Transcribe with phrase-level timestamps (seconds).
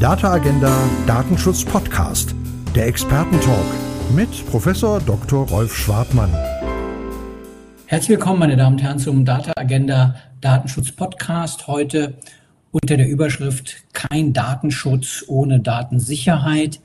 [0.00, 2.34] Data Agenda Datenschutz Podcast,
[2.74, 3.64] der Expertentalk
[4.14, 5.48] mit Professor Dr.
[5.48, 6.30] Rolf Schwartmann.
[7.86, 11.66] Herzlich willkommen, meine Damen und Herren, zum Data Agenda Datenschutz Podcast.
[11.66, 12.18] Heute
[12.72, 16.80] unter der Überschrift Kein Datenschutz ohne Datensicherheit.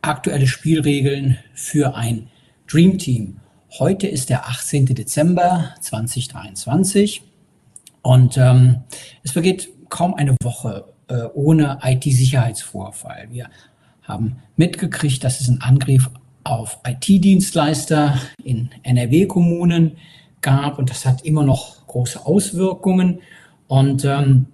[0.00, 2.28] Aktuelle Spielregeln für ein
[2.68, 3.40] Dream Team.
[3.80, 4.86] Heute ist der 18.
[4.86, 7.24] Dezember 2023
[8.02, 8.84] und ähm,
[9.24, 13.28] es vergeht kaum eine Woche äh, ohne IT-Sicherheitsvorfall.
[13.30, 13.48] Wir
[14.02, 16.10] haben mitgekriegt, dass es einen Angriff
[16.44, 19.96] auf IT-Dienstleister in NRW-Kommunen
[20.42, 23.20] gab und das hat immer noch große Auswirkungen.
[23.66, 24.46] Und ähm,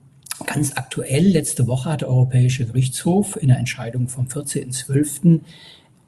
[0.46, 5.40] ganz aktuell, letzte Woche hat der Europäische Gerichtshof in der Entscheidung vom 14.12.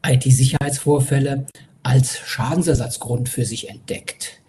[0.05, 1.47] IT-Sicherheitsvorfälle
[1.83, 4.42] als Schadensersatzgrund für sich entdeckt.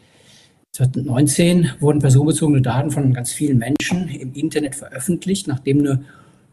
[0.74, 6.04] 2019 wurden personenbezogene Daten von ganz vielen Menschen im Internet veröffentlicht, nachdem eine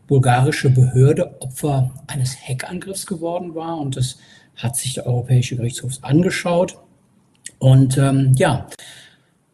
[0.09, 3.79] bulgarische Behörde Opfer eines Hackangriffs geworden war.
[3.79, 4.19] Und das
[4.57, 6.77] hat sich der Europäische Gerichtshof angeschaut.
[7.59, 8.67] Und ähm, ja,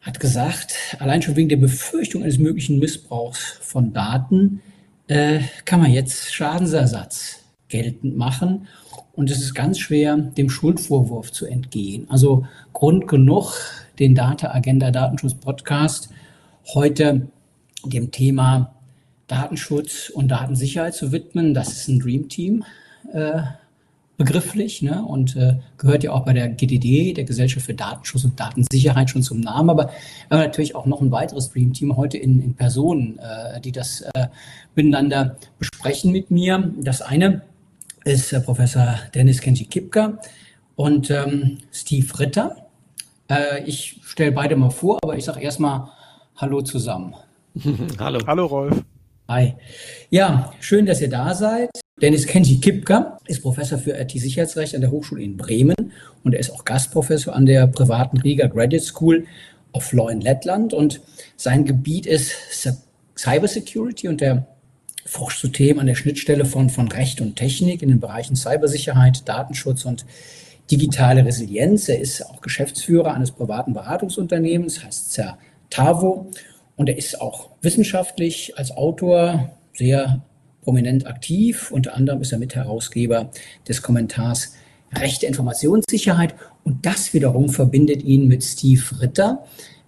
[0.00, 4.62] hat gesagt, allein schon wegen der Befürchtung eines möglichen Missbrauchs von Daten
[5.06, 8.66] äh, kann man jetzt Schadensersatz geltend machen.
[9.12, 12.10] Und es ist ganz schwer, dem Schuldvorwurf zu entgehen.
[12.10, 13.54] Also Grund genug,
[13.98, 16.10] den Data Agenda Datenschutz Podcast
[16.74, 17.28] heute
[17.84, 18.74] dem Thema
[19.26, 21.54] Datenschutz und Datensicherheit zu widmen.
[21.54, 22.64] Das ist ein Dream Team
[23.12, 23.42] äh,
[24.16, 25.04] begrifflich ne?
[25.04, 29.22] und äh, gehört ja auch bei der GDD, der Gesellschaft für Datenschutz und Datensicherheit, schon
[29.22, 29.70] zum Namen.
[29.70, 29.90] Aber
[30.28, 33.72] wir haben natürlich auch noch ein weiteres Dream Team heute in, in Personen, äh, die
[33.72, 34.28] das äh,
[34.74, 36.72] miteinander besprechen mit mir.
[36.80, 37.42] Das eine
[38.04, 40.18] ist äh, Professor Dennis Kenji Kipka
[40.76, 42.65] und ähm, Steve Ritter.
[43.28, 45.88] Äh, ich stelle beide mal vor, aber ich sage erstmal
[46.36, 47.14] Hallo zusammen.
[47.98, 48.20] Hallo.
[48.26, 48.82] Hallo Rolf.
[49.28, 49.54] Hi.
[50.10, 51.70] Ja, schön, dass ihr da seid.
[52.00, 55.92] Dennis Kenji Kipka ist Professor für IT-Sicherheitsrecht an der Hochschule in Bremen
[56.22, 59.26] und er ist auch Gastprofessor an der privaten Riga Graduate School
[59.72, 61.00] of Law in Lettland und
[61.36, 62.34] sein Gebiet ist
[63.16, 64.46] Cybersecurity und er
[65.06, 69.26] forscht zu Themen an der Schnittstelle von, von Recht und Technik in den Bereichen Cybersicherheit,
[69.26, 70.04] Datenschutz und
[70.70, 71.88] digitale Resilienz.
[71.88, 76.30] Er ist auch Geschäftsführer eines privaten Beratungsunternehmens, heißt Certavo.
[76.76, 80.22] Und er ist auch wissenschaftlich als Autor sehr
[80.62, 81.70] prominent aktiv.
[81.70, 83.30] Unter anderem ist er Mitherausgeber
[83.66, 84.54] des Kommentars
[84.94, 86.34] Rechte Informationssicherheit.
[86.64, 89.44] Und das wiederum verbindet ihn mit Steve Ritter.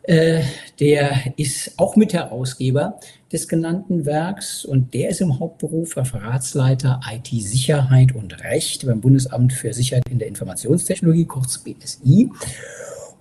[0.09, 0.41] Äh,
[0.81, 2.99] der ist auch Mitherausgeber
[3.31, 9.75] des genannten Werks und der ist im Hauptberuf Referatsleiter IT-Sicherheit und Recht beim Bundesamt für
[9.75, 12.31] Sicherheit in der Informationstechnologie, kurz BSI.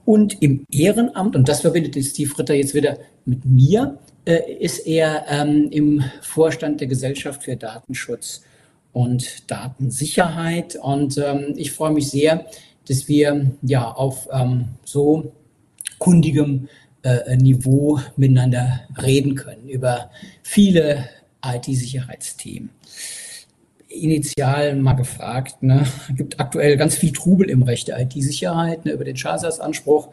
[0.06, 5.26] Und im Ehrenamt, und das verbindet Steve Ritter jetzt wieder mit mir, äh, ist er
[5.28, 8.44] ähm, im Vorstand der Gesellschaft für Datenschutz
[8.94, 10.78] und Datensicherheit.
[10.82, 12.46] Und ähm, ich freue mich sehr,
[12.88, 15.34] dass wir ja auf ähm, so
[15.98, 16.68] kundigem
[17.04, 20.10] äh, Niveau miteinander reden können über
[20.44, 21.10] viele
[21.44, 22.70] IT-Sicherheitsthemen.
[23.90, 25.86] Initial mal gefragt, ne,
[26.16, 30.10] gibt aktuell ganz viel Trubel im Recht der IT-Sicherheit, ne, über den Schadensersatzanspruch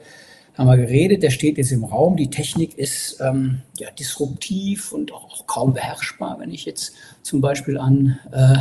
[0.57, 2.17] haben wir geredet, der steht jetzt im Raum.
[2.17, 7.77] Die Technik ist ähm, ja, disruptiv und auch kaum beherrschbar, wenn ich jetzt zum Beispiel
[7.77, 8.59] an äh,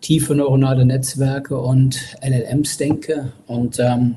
[0.00, 3.32] tiefe neuronale Netzwerke und LLMs denke.
[3.46, 4.16] Und ähm,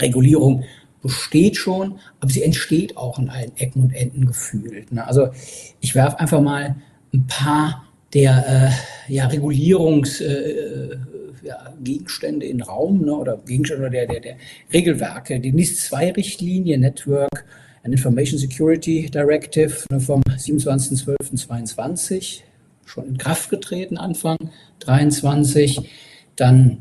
[0.00, 0.64] Regulierung
[1.04, 4.90] besteht schon, aber sie entsteht auch in allen Ecken und Enden gefühlt.
[4.90, 5.06] Ne?
[5.06, 5.28] Also
[5.80, 6.76] ich werfe einfach mal
[7.12, 7.84] ein paar
[8.14, 8.72] der
[9.08, 10.98] äh, ja, Regulierungsgegenstände
[11.42, 13.12] äh, ja, Gegenstände in Raum ne?
[13.12, 14.36] oder Gegenstände der, der, der
[14.72, 15.40] Regelwerke.
[15.40, 17.44] Die NIS-2-Richtlinie, Network
[17.82, 22.40] and Information Security Directive ne, vom 27.12.22,
[22.86, 24.38] schon in Kraft getreten, Anfang
[24.78, 25.82] 23.
[26.36, 26.78] Dann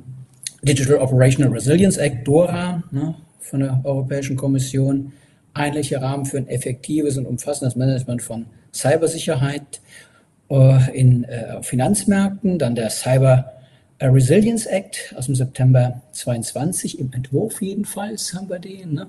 [0.61, 5.13] Digital Operational Resilience Act, DORA, ne, von der Europäischen Kommission,
[5.53, 9.81] einheitlicher Rahmen für ein effektives und umfassendes Management von Cybersicherheit
[10.49, 13.53] äh, in äh, Finanzmärkten, dann der Cyber
[14.01, 18.93] Resilience Act aus dem September 22, im Entwurf jedenfalls haben wir den.
[18.93, 19.07] Ne?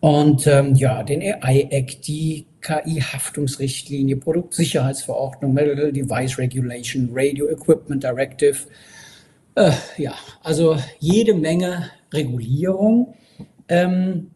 [0.00, 8.58] Und ähm, ja, den AI Act, die KI-Haftungsrichtlinie, Produktsicherheitsverordnung, Medical Device Regulation, Radio Equipment Directive.
[9.54, 13.14] Äh, ja, also jede Menge Regulierung,
[13.68, 14.30] ähm,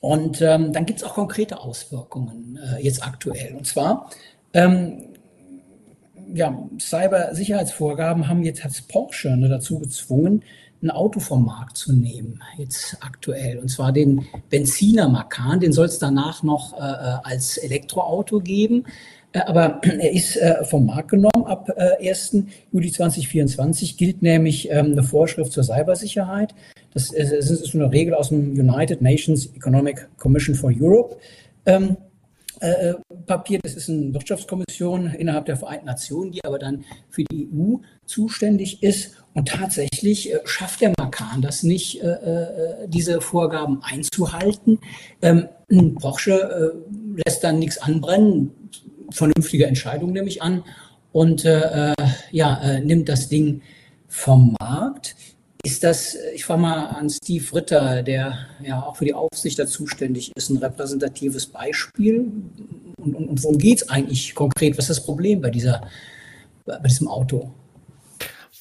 [0.00, 3.54] und ähm, dann gibt es auch konkrete Auswirkungen äh, jetzt aktuell.
[3.54, 4.10] Und zwar,
[4.54, 5.10] ähm,
[6.32, 10.42] ja, Cybersicherheitsvorgaben haben jetzt hat Porsche ne, dazu gezwungen,
[10.82, 13.58] ein Auto vom Markt zu nehmen, jetzt aktuell.
[13.58, 18.86] Und zwar den Benziner Macan, den soll es danach noch äh, äh als Elektroauto geben.
[19.32, 21.44] Äh, aber er ist äh, vom Markt genommen.
[21.44, 22.44] Ab äh, 1.
[22.72, 26.54] Juli 2024 gilt nämlich ähm, eine Vorschrift zur Cybersicherheit.
[26.92, 31.16] Das ist, das ist eine Regel aus dem United Nations Economic Commission for Europe.
[31.66, 31.96] Ähm,
[32.60, 32.94] äh,
[33.26, 33.58] Papier.
[33.62, 38.82] Das ist eine Wirtschaftskommission innerhalb der Vereinten Nationen, die aber dann für die EU zuständig
[38.82, 39.14] ist.
[39.32, 44.78] Und tatsächlich äh, schafft der Makan das nicht, äh, äh diese Vorgaben einzuhalten.
[45.22, 45.48] Ähm,
[45.94, 48.50] Porsche äh, lässt dann nichts anbrennen.
[49.10, 50.62] Vernünftige Entscheidung nehme ich an.
[51.12, 51.94] Und äh,
[52.30, 53.62] ja, nimmt das Ding
[54.06, 55.16] vom Markt.
[55.62, 59.66] Ist das, ich frage mal an Steve Ritter, der ja auch für die Aufsicht da
[59.66, 62.20] zuständig ist, ein repräsentatives Beispiel?
[62.96, 64.78] Und, und, und worum geht es eigentlich konkret?
[64.78, 65.82] Was ist das Problem bei, dieser,
[66.64, 67.52] bei diesem Auto?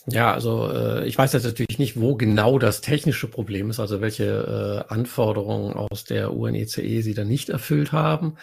[0.07, 4.01] Ja, also äh, ich weiß jetzt natürlich nicht, wo genau das technische Problem ist, also
[4.01, 8.35] welche äh, Anforderungen aus der UNECE e sie da nicht erfüllt haben.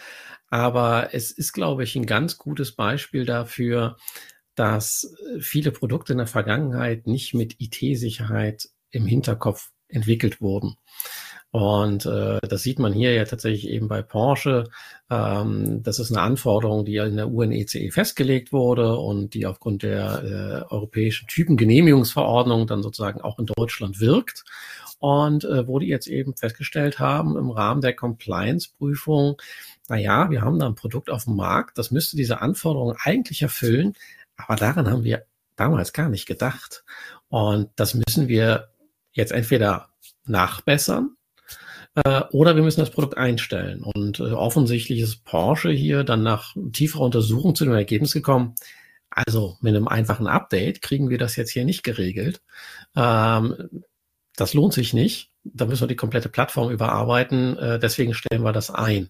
[0.49, 3.97] Aber es ist, glaube ich, ein ganz gutes Beispiel dafür,
[4.57, 10.75] dass äh, viele Produkte in der Vergangenheit nicht mit IT-Sicherheit im Hinterkopf entwickelt wurden.
[11.51, 14.65] Und äh, das sieht man hier ja tatsächlich eben bei Porsche.
[15.09, 19.83] Ähm, das ist eine Anforderung, die in der UNECE e festgelegt wurde und die aufgrund
[19.83, 24.43] der äh, europäischen Typengenehmigungsverordnung dann sozusagen auch in Deutschland wirkt.
[24.99, 29.39] Und äh, wo die jetzt eben festgestellt haben im Rahmen der Compliance-Prüfung,
[29.87, 33.41] na ja, wir haben da ein Produkt auf dem Markt, das müsste diese Anforderungen eigentlich
[33.41, 33.93] erfüllen,
[34.37, 35.25] aber daran haben wir
[35.55, 36.83] damals gar nicht gedacht.
[37.29, 38.69] Und das müssen wir
[39.11, 39.89] jetzt entweder
[40.25, 41.17] nachbessern
[41.95, 43.83] äh, oder wir müssen das Produkt einstellen.
[43.83, 48.55] Und äh, offensichtlich ist Porsche hier dann nach tieferer Untersuchung zu dem Ergebnis gekommen,
[49.09, 52.41] also mit einem einfachen Update kriegen wir das jetzt hier nicht geregelt.
[52.95, 53.83] Ähm,
[54.35, 55.31] das lohnt sich nicht.
[55.43, 57.57] Da müssen wir die komplette Plattform überarbeiten.
[57.57, 59.09] Äh, deswegen stellen wir das ein.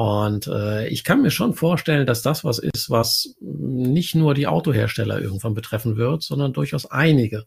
[0.00, 4.46] Und äh, ich kann mir schon vorstellen, dass das was ist, was nicht nur die
[4.46, 7.44] Autohersteller irgendwann betreffen wird, sondern durchaus einige.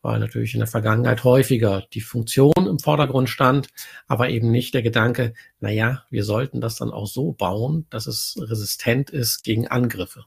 [0.00, 3.70] Weil natürlich in der Vergangenheit häufiger die Funktion im Vordergrund stand,
[4.06, 8.06] aber eben nicht der Gedanke, na ja, wir sollten das dann auch so bauen, dass
[8.06, 10.24] es resistent ist gegen Angriffe.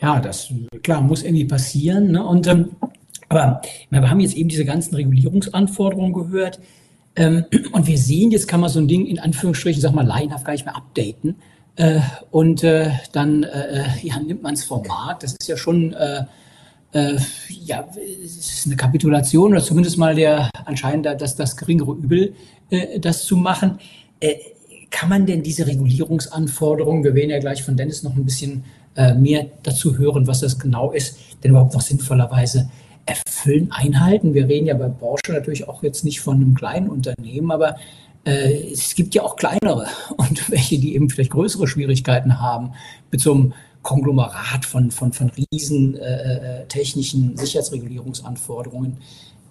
[0.00, 0.52] Ja, das
[0.82, 2.10] klar muss irgendwie passieren.
[2.10, 2.26] Ne?
[2.26, 2.74] Und ähm,
[3.28, 6.58] aber wir haben jetzt eben diese ganzen Regulierungsanforderungen gehört.
[7.18, 10.44] Ähm, und wir sehen, jetzt kann man so ein Ding in Anführungsstrichen, sag mal, laienhaft
[10.44, 11.36] gar nicht mehr updaten.
[11.76, 12.00] Äh,
[12.30, 15.22] und äh, dann äh, ja, nimmt man es vom Markt.
[15.22, 15.94] Das ist ja schon
[16.94, 17.86] ja,
[18.24, 22.32] ist eine Kapitulation oder zumindest mal der anscheinend das, das geringere Übel,
[22.98, 23.78] das zu machen.
[24.88, 28.64] kann man denn diese Regulierungsanforderungen, wir werden ja gleich von Dennis noch ein bisschen
[29.18, 32.70] mehr dazu hören, was das genau ist, denn überhaupt noch sinnvollerweise
[33.08, 34.34] erfüllen, einhalten.
[34.34, 37.76] Wir reden ja bei Porsche natürlich auch jetzt nicht von einem kleinen Unternehmen, aber
[38.24, 42.72] äh, es gibt ja auch kleinere und welche, die eben vielleicht größere Schwierigkeiten haben
[43.10, 48.98] mit so einem Konglomerat von, von, von riesen äh, äh technischen Sicherheitsregulierungsanforderungen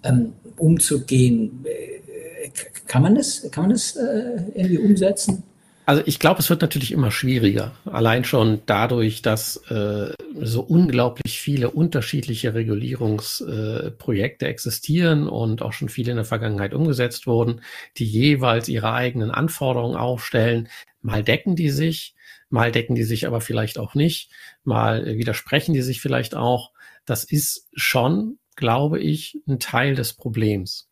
[0.03, 1.65] ähm, umzugehen.
[1.65, 2.50] Äh,
[2.86, 5.44] kann man das, kann man das äh, irgendwie umsetzen?
[5.88, 7.72] Also ich glaube, es wird natürlich immer schwieriger.
[7.86, 15.88] Allein schon dadurch, dass äh, so unglaublich viele unterschiedliche Regulierungsprojekte äh, existieren und auch schon
[15.88, 17.62] viele in der Vergangenheit umgesetzt wurden,
[17.95, 20.68] die jeweils ihre eigenen Anforderungen aufstellen.
[21.01, 22.16] Mal decken die sich,
[22.50, 24.29] mal decken die sich aber vielleicht auch nicht,
[24.65, 26.74] mal widersprechen die sich vielleicht auch.
[27.06, 30.89] Das ist schon, glaube ich, ein Teil des Problems.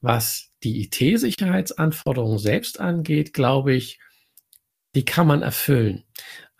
[0.00, 3.98] Was die IT-Sicherheitsanforderungen selbst angeht, glaube ich,
[4.94, 6.04] die kann man erfüllen.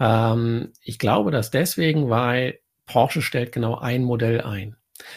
[0.00, 4.76] Ähm, ich glaube, dass deswegen, weil Porsche stellt genau ein Modell ein,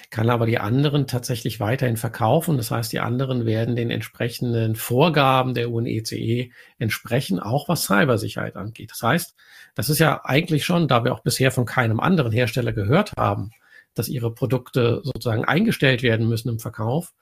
[0.09, 2.57] kann aber die anderen tatsächlich weiterhin verkaufen.
[2.57, 8.55] Das heißt, die anderen werden den entsprechenden Vorgaben der UNECE e entsprechen, auch was Cybersicherheit
[8.55, 8.91] angeht.
[8.91, 9.35] Das heißt,
[9.75, 13.51] das ist ja eigentlich schon, da wir auch bisher von keinem anderen Hersteller gehört haben,
[13.93, 17.13] dass ihre Produkte sozusagen eingestellt werden müssen im Verkauf,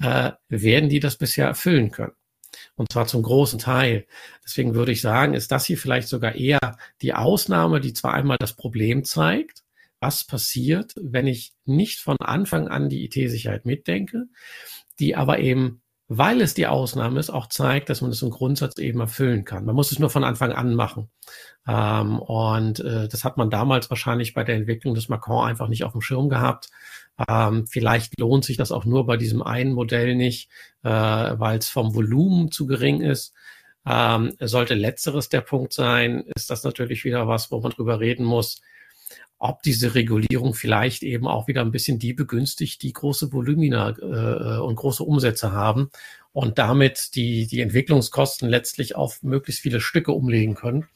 [0.00, 2.12] äh, werden die das bisher erfüllen können.
[2.76, 4.06] Und zwar zum großen Teil.
[4.44, 8.36] Deswegen würde ich sagen, ist das hier vielleicht sogar eher die Ausnahme, die zwar einmal
[8.38, 9.62] das Problem zeigt,
[10.00, 14.26] was passiert, wenn ich nicht von Anfang an die IT-Sicherheit mitdenke,
[14.98, 18.78] die aber eben, weil es die Ausnahme ist, auch zeigt, dass man es im Grundsatz
[18.78, 19.64] eben erfüllen kann.
[19.64, 21.10] Man muss es nur von Anfang an machen.
[21.66, 25.84] Ähm, und äh, das hat man damals wahrscheinlich bei der Entwicklung des Macron einfach nicht
[25.84, 26.70] auf dem Schirm gehabt.
[27.26, 30.50] Ähm, vielleicht lohnt sich das auch nur bei diesem einen Modell nicht,
[30.82, 33.34] äh, weil es vom Volumen zu gering ist.
[33.86, 38.24] Ähm, sollte letzteres der Punkt sein, ist das natürlich wieder was, wo man drüber reden
[38.24, 38.60] muss.
[39.40, 44.60] ob diese Regulierung vielleicht eben auch wieder ein bisschen die begünstigt, die große Volumina äh,
[44.60, 45.90] und große Umsätze haben
[46.32, 50.88] und damit die, die Entwicklungskosten letztlich auf möglichst viele Stücke umlegen können.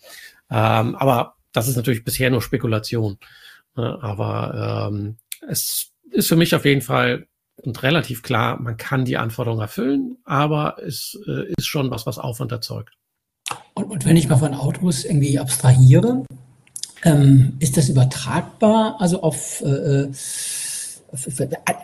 [0.50, 3.18] Ähm, aber das ist natürlich bisher nur Spekulation.
[3.76, 3.98] Ne?
[4.02, 7.26] Aber ähm, es ist für mich auf jeden Fall
[7.56, 12.18] und relativ klar, man kann die Anforderungen erfüllen, aber es äh, ist schon was, was
[12.18, 12.94] Aufwand erzeugt.
[13.74, 16.24] Und, und wenn ich mal von Autos irgendwie abstrahiere,
[17.04, 18.96] ähm, ist das übertragbar?
[19.00, 20.08] Also auf äh,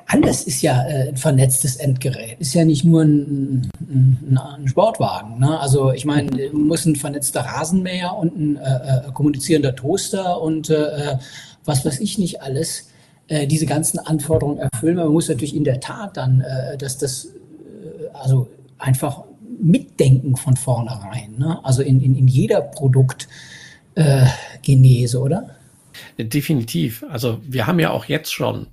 [0.07, 2.41] alles ist ja äh, ein vernetztes Endgerät.
[2.41, 5.39] Ist ja nicht nur ein, ein, ein Sportwagen.
[5.39, 5.61] Ne?
[5.61, 11.19] Also ich meine, muss ein vernetzter Rasenmäher und ein äh, äh, kommunizierender Toaster und äh,
[11.65, 12.89] was weiß ich nicht alles
[13.29, 14.97] äh, diese ganzen Anforderungen erfüllen.
[14.97, 19.25] Man muss natürlich in der Tat dann, äh, dass das äh, also einfach
[19.61, 21.37] mitdenken von vornherein.
[21.39, 21.63] Ne?
[21.65, 25.57] Also in, in, in jeder Produktgenese, oder?
[26.19, 27.05] Definitiv.
[27.09, 28.69] Also wir haben ja auch jetzt schon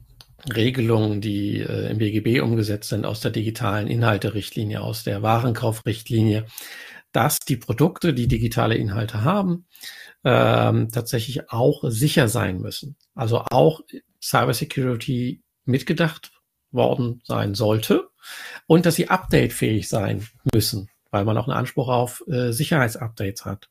[0.54, 6.46] Regelungen, die äh, im BGB umgesetzt sind, aus der digitalen Inhalterichtlinie, aus der Warenkaufrichtlinie,
[7.12, 9.66] dass die Produkte, die digitale Inhalte haben,
[10.24, 12.96] ähm, tatsächlich auch sicher sein müssen.
[13.16, 13.82] Also auch
[14.26, 16.32] Cybersecurity mitgedacht
[16.72, 18.10] worden sein sollte
[18.68, 23.70] und dass sie updatefähig sein müssen, weil man auch einen Anspruch auf äh, Sicherheitsupdates hat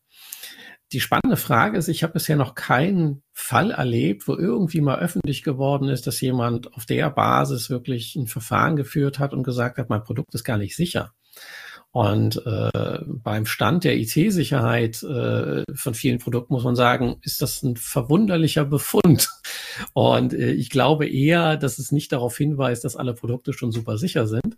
[0.95, 5.43] die spannende Frage ist, ich habe bisher noch keinen Fall erlebt, wo irgendwie mal öffentlich
[5.43, 9.91] geworden ist, dass jemand auf der Basis wirklich ein Verfahren geführt hat und gesagt hat,
[9.91, 11.13] mein Produkt ist gar nicht sicher.
[11.95, 17.63] Und äh, beim Stand der IT-Sicherheit äh, von vielen Produkten muss man sagen, ist das
[17.63, 19.31] ein verwunderlicher Befund.
[19.93, 23.97] Und äh, ich glaube eher, dass es nicht darauf hinweist, dass alle Produkte schon super
[23.97, 24.57] sicher sind,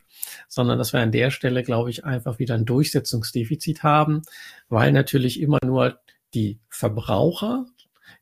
[0.49, 4.23] sondern dass wir an der Stelle, glaube ich, einfach wieder ein Durchsetzungsdefizit haben,
[4.71, 5.99] weil natürlich immer nur
[6.33, 7.67] die Verbraucher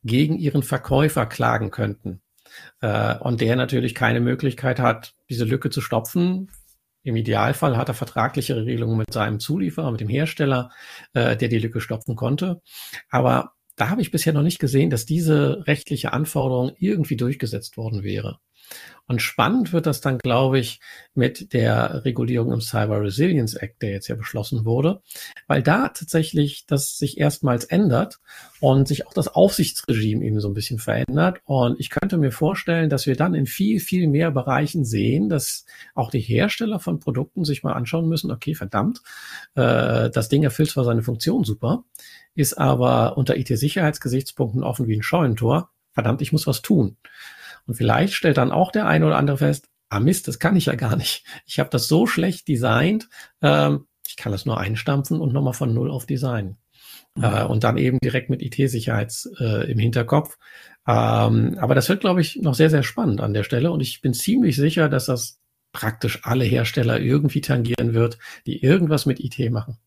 [0.03, 2.21] gegen ihren Verkäufer klagen könnten.
[2.81, 6.51] Äh, und der natürlich keine Möglichkeit hat, diese Lücke zu stopfen.
[7.05, 10.71] Im Idealfall hat er vertragliche Regelungen mit seinem Zulieferer, mit dem Hersteller,
[11.13, 12.63] äh, der die Lücke stopfen konnte.
[13.11, 18.03] Aber da habe ich bisher noch nicht gesehen, dass diese rechtliche Anforderung irgendwie durchgesetzt worden
[18.03, 18.39] wäre.
[19.07, 20.81] Und spannend wird das dann, glaube ich,
[21.15, 25.03] mit der Regulierung im Cyber Resilience Act, der jetzt ja beschlossen wurde,
[25.47, 28.21] weil da tatsächlich das sich erstmals ändert
[28.61, 31.41] und sich auch das Aufsichtsregime eben so ein bisschen verändert.
[31.45, 35.67] Und ich könnte mir vorstellen, dass wir dann in viel, viel mehr Bereichen sehen, dass
[35.95, 39.03] auch die Hersteller von Produkten sich mal anschauen müssen, okay, verdammt,
[39.55, 41.85] äh, das Ding erfüllt zwar seine Funktion super,
[42.35, 45.71] ist aber unter IT-Sicherheitsgesichtspunkten offen wie ein Scheunentor.
[45.93, 46.97] Verdammt, ich muss was tun.
[47.67, 50.67] Und vielleicht stellt dann auch der eine oder andere fest, ah Mist, das kann ich
[50.67, 51.25] ja gar nicht.
[51.47, 53.09] Ich habe das so schlecht designt,
[53.43, 56.59] ähm, ich kann das nur einstampfen und nochmal von Null auf designen.
[57.15, 57.25] Mhm.
[57.25, 60.37] Äh, und dann eben direkt mit IT-Sicherheits äh, im Hinterkopf.
[60.87, 63.73] Ähm, aber das wird, glaube ich, noch sehr, sehr spannend an der Stelle.
[63.73, 65.39] Und ich bin ziemlich sicher, dass das
[65.73, 69.79] praktisch alle Hersteller irgendwie tangieren wird, die irgendwas mit IT machen.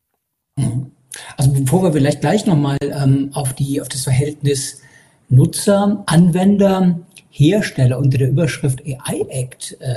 [0.57, 0.91] Mhm.
[1.37, 4.81] Also bevor wir vielleicht gleich nochmal ähm, auf, die, auf das Verhältnis
[5.29, 6.99] Nutzer, Anwender,
[7.37, 9.93] Hersteller unter der Überschrift AI Act äh,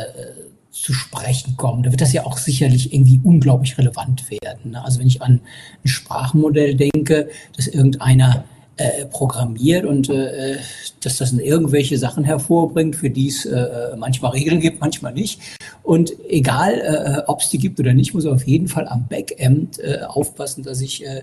[0.71, 4.73] zu sprechen kommen, da wird das ja auch sicherlich irgendwie unglaublich relevant werden.
[4.73, 4.85] Ne?
[4.85, 5.41] Also wenn ich an
[5.85, 8.45] ein Sprachmodell denke, das irgendeiner
[8.77, 10.57] äh, programmiert und äh,
[11.03, 15.41] dass das irgendwelche Sachen hervorbringt, für die es äh, manchmal Regeln gibt, manchmal nicht.
[15.83, 19.79] Und egal, äh, ob es die gibt oder nicht, muss auf jeden Fall am Backend
[19.81, 21.23] äh, aufpassen, dass ich äh,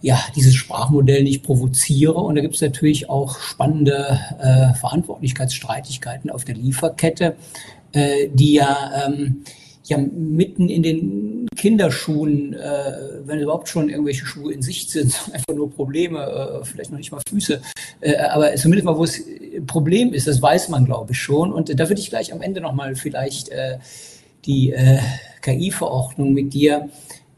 [0.00, 2.14] ja, dieses Sprachmodell nicht provoziere.
[2.14, 7.36] Und da gibt es natürlich auch spannende äh, Verantwortlichkeitsstreitigkeiten auf der Lieferkette,
[7.92, 9.42] äh, die ja, ähm,
[9.84, 12.92] ja mitten in den Kinderschuhen, äh,
[13.24, 17.10] wenn überhaupt schon irgendwelche Schuhe in Sicht sind, einfach nur Probleme, äh, vielleicht noch nicht
[17.10, 17.60] mal Füße,
[18.00, 19.22] äh, aber zumindest mal, wo es
[19.66, 21.52] Problem ist, das weiß man, glaube ich, schon.
[21.52, 23.78] Und da würde ich gleich am Ende nochmal vielleicht äh,
[24.44, 24.98] die äh,
[25.42, 26.88] KI-Verordnung mit dir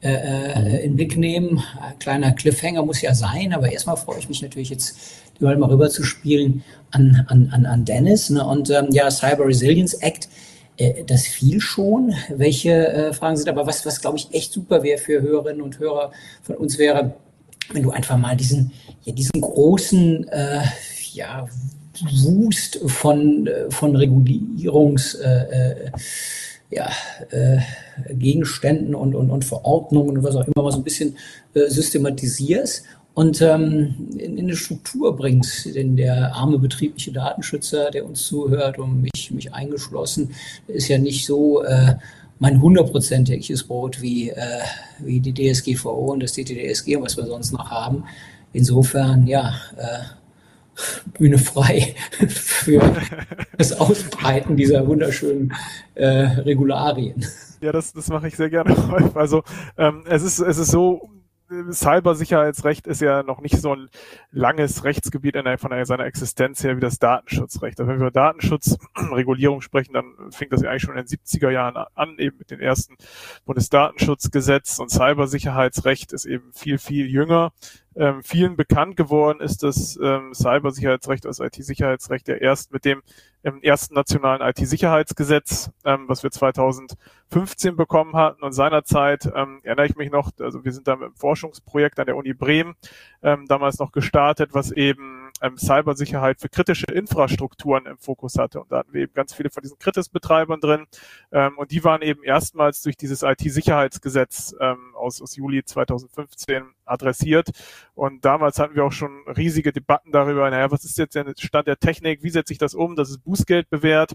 [0.02, 1.62] äh, äh, in Blick nehmen.
[1.80, 4.97] Ein kleiner Cliffhanger muss ja sein, aber erstmal freue ich mich natürlich jetzt,
[5.38, 8.30] die mal rüber zu spielen an, an, an, an Dennis.
[8.30, 8.47] Ne?
[8.47, 10.28] Und ähm, ja, Cyber Resilience Act,
[10.76, 12.14] äh, das fiel schon.
[12.35, 15.78] Welche äh, Fragen sind aber was, was glaube ich echt super wäre für Hörerinnen und
[15.78, 17.14] Hörer von uns wäre,
[17.73, 18.73] wenn du einfach mal diesen,
[19.04, 20.62] ja, diesen großen, äh,
[21.12, 21.47] ja,
[22.25, 25.90] Wust von, äh, von Regulierungs, äh, äh,
[26.71, 26.89] ja,
[27.31, 27.59] äh,
[28.15, 31.17] Gegenständen und, und, und Verordnungen und was auch immer mal so ein bisschen
[31.55, 32.85] äh, systematisierst
[33.15, 35.75] und ähm, in, in eine Struktur bringst.
[35.75, 40.31] Denn der arme betriebliche Datenschützer, der uns zuhört und mich, mich eingeschlossen,
[40.69, 41.97] ist ja nicht so äh,
[42.39, 44.61] mein hundertprozentiges Brot wie, äh,
[45.00, 48.05] wie die DSGVO und das DTDSG und was wir sonst noch haben.
[48.53, 50.20] Insofern, ja, äh,
[51.19, 51.95] Bühne frei
[52.29, 52.81] für
[53.57, 55.55] das Ausbreiten dieser wunderschönen
[55.95, 57.25] äh, Regularien.
[57.61, 58.75] Ja, das, das mache ich sehr gerne.
[59.15, 59.43] Also
[59.77, 61.11] ähm, es ist es ist so
[61.73, 63.89] Cybersicherheitsrecht ist ja noch nicht so ein
[64.31, 67.81] langes Rechtsgebiet von seiner Existenz her wie das Datenschutzrecht.
[67.81, 71.51] Also wenn wir über Datenschutzregulierung sprechen, dann fing das ja eigentlich schon in den 70er
[71.51, 72.97] Jahren an, eben mit dem ersten
[73.47, 77.53] Bundesdatenschutzgesetz und Cybersicherheitsrecht ist eben viel, viel jünger
[77.97, 83.02] ähm, vielen bekannt geworden ist das ähm, Cybersicherheitsrecht, das IT-Sicherheitsrecht ja erst mit dem
[83.42, 88.42] ähm, ersten nationalen IT-Sicherheitsgesetz, ähm, was wir 2015 bekommen hatten.
[88.44, 92.06] Und seinerzeit ähm, erinnere ich mich noch, also wir sind da mit einem Forschungsprojekt an
[92.06, 92.75] der Uni Bremen
[93.23, 98.61] ähm, damals noch gestartet, was eben ähm, Cybersicherheit für kritische Infrastrukturen im Fokus hatte.
[98.61, 100.87] Und da hatten wir eben ganz viele von diesen Kritis-Betreibern drin.
[101.32, 107.50] Ähm, und die waren eben erstmals durch dieses IT-Sicherheitsgesetz ähm, aus, aus Juli 2015 adressiert.
[107.94, 111.66] Und damals hatten wir auch schon riesige Debatten darüber, naja, was ist jetzt der Stand
[111.68, 114.12] der Technik, wie setze ich das um, dass es Bußgeld bewährt.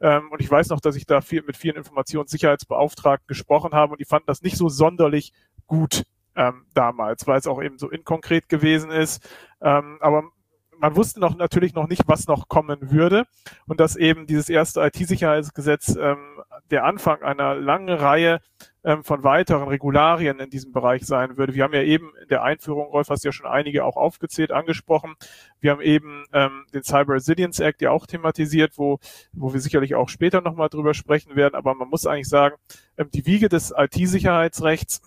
[0.00, 4.00] Ähm, und ich weiß noch, dass ich da viel, mit vielen Informationssicherheitsbeauftragten gesprochen habe und
[4.00, 5.32] die fanden das nicht so sonderlich
[5.66, 6.04] gut
[6.36, 9.28] ähm, damals, weil es auch eben so inkonkret gewesen ist.
[9.60, 10.30] Ähm, aber
[10.78, 13.26] man wusste noch natürlich noch nicht, was noch kommen würde
[13.66, 16.18] und dass eben dieses erste IT-Sicherheitsgesetz ähm,
[16.70, 18.40] der Anfang einer langen Reihe
[18.84, 21.54] ähm, von weiteren Regularien in diesem Bereich sein würde.
[21.54, 25.14] Wir haben ja eben in der Einführung, Rolf hast ja schon einige auch aufgezählt, angesprochen.
[25.60, 28.98] Wir haben eben ähm, den Cyber Resilience Act ja auch thematisiert, wo,
[29.32, 31.54] wo wir sicherlich auch später nochmal drüber sprechen werden.
[31.54, 32.56] Aber man muss eigentlich sagen,
[32.96, 35.02] ähm, die Wiege des IT-Sicherheitsrechts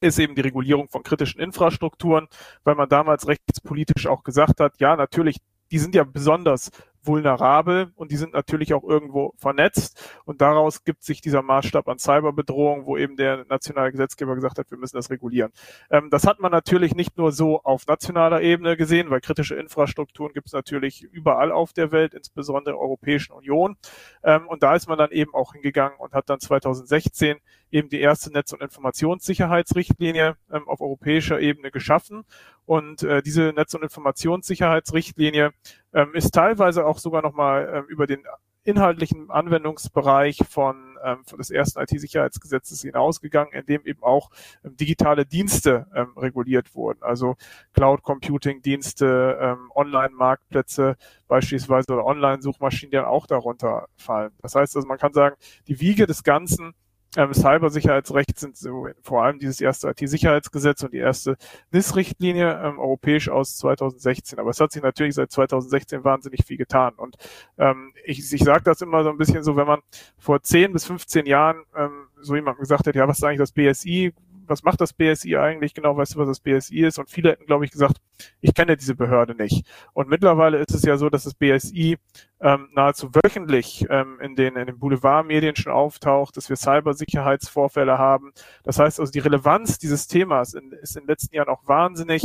[0.00, 2.28] ist eben die Regulierung von kritischen Infrastrukturen,
[2.64, 5.36] weil man damals rechtspolitisch auch gesagt hat, ja, natürlich,
[5.70, 6.70] die sind ja besonders
[7.02, 11.98] vulnerabel und die sind natürlich auch irgendwo vernetzt und daraus gibt sich dieser Maßstab an
[11.98, 15.52] Cyberbedrohung, wo eben der nationale Gesetzgeber gesagt hat, wir müssen das regulieren.
[15.90, 20.32] Ähm, das hat man natürlich nicht nur so auf nationaler Ebene gesehen, weil kritische Infrastrukturen
[20.32, 23.76] gibt es natürlich überall auf der Welt, insbesondere in der Europäischen Union.
[24.22, 27.38] Ähm, und da ist man dann eben auch hingegangen und hat dann 2016
[27.70, 32.24] eben die erste Netz- und Informationssicherheitsrichtlinie ähm, auf europäischer Ebene geschaffen.
[32.70, 35.50] Und äh, diese Netz- und Informationssicherheitsrichtlinie
[35.92, 38.22] ähm, ist teilweise auch sogar nochmal ähm, über den
[38.62, 44.30] inhaltlichen Anwendungsbereich von, ähm, von des ersten IT-Sicherheitsgesetzes hinausgegangen, in dem eben auch
[44.64, 47.34] ähm, digitale Dienste ähm, reguliert wurden, also
[47.72, 50.94] Cloud Computing Dienste, ähm, Online-Marktplätze
[51.26, 54.30] beispielsweise oder Online-Suchmaschinen, die dann auch darunter fallen.
[54.42, 55.34] Das heißt also, man kann sagen,
[55.66, 56.74] die Wiege des Ganzen
[57.16, 61.36] ähm, Cybersicherheitsrecht sind so vor allem dieses erste IT-Sicherheitsgesetz und die erste
[61.72, 64.38] NIS-Richtlinie ähm, europäisch aus 2016.
[64.38, 66.94] Aber es hat sich natürlich seit 2016 wahnsinnig viel getan.
[66.94, 67.16] Und
[67.58, 69.80] ähm, ich, ich sage das immer so ein bisschen so, wenn man
[70.18, 73.52] vor 10 bis 15 Jahren ähm, so jemandem gesagt hat, ja, was ist eigentlich das
[73.52, 74.12] BSI?
[74.50, 76.98] Was macht das BSI eigentlich genau, weißt du, was das BSI ist?
[76.98, 77.98] Und viele hätten, glaube ich, gesagt,
[78.40, 79.66] ich kenne diese Behörde nicht.
[79.92, 81.96] Und mittlerweile ist es ja so, dass das BSI
[82.40, 88.32] ähm, nahezu wöchentlich ähm, in den, in den Boulevardmedien schon auftaucht, dass wir Cybersicherheitsvorfälle haben.
[88.64, 92.24] Das heißt also, die Relevanz dieses Themas in, ist in den letzten Jahren auch wahnsinnig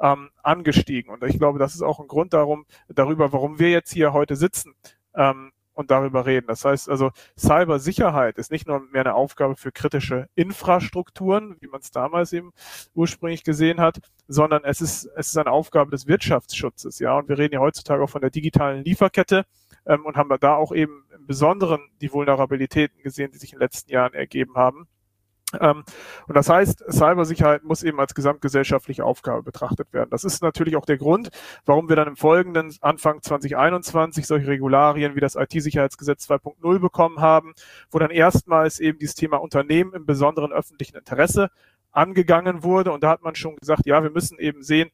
[0.00, 1.12] ähm, angestiegen.
[1.12, 4.36] Und ich glaube, das ist auch ein Grund darum, darüber, warum wir jetzt hier heute
[4.36, 4.74] sitzen.
[5.14, 6.46] Ähm, und darüber reden.
[6.48, 11.80] Das heißt also, Cybersicherheit ist nicht nur mehr eine Aufgabe für kritische Infrastrukturen, wie man
[11.80, 12.52] es damals eben
[12.94, 16.98] ursprünglich gesehen hat, sondern es ist, es ist eine Aufgabe des Wirtschaftsschutzes.
[16.98, 19.44] Ja, und wir reden ja heutzutage auch von der digitalen Lieferkette
[19.86, 23.64] ähm, und haben da auch eben im Besonderen die Vulnerabilitäten gesehen, die sich in den
[23.64, 24.88] letzten Jahren ergeben haben.
[25.60, 25.84] Ähm,
[26.26, 30.10] und das heißt, Cybersicherheit muss eben als gesamtgesellschaftliche Aufgabe betrachtet werden.
[30.10, 31.30] Das ist natürlich auch der Grund,
[31.64, 37.54] warum wir dann im folgenden Anfang 2021 solche Regularien wie das IT-Sicherheitsgesetz 2.0 bekommen haben,
[37.90, 41.50] wo dann erstmals eben dieses Thema Unternehmen im besonderen öffentlichen Interesse
[41.92, 42.92] angegangen wurde.
[42.92, 44.90] Und da hat man schon gesagt, ja, wir müssen eben sehen,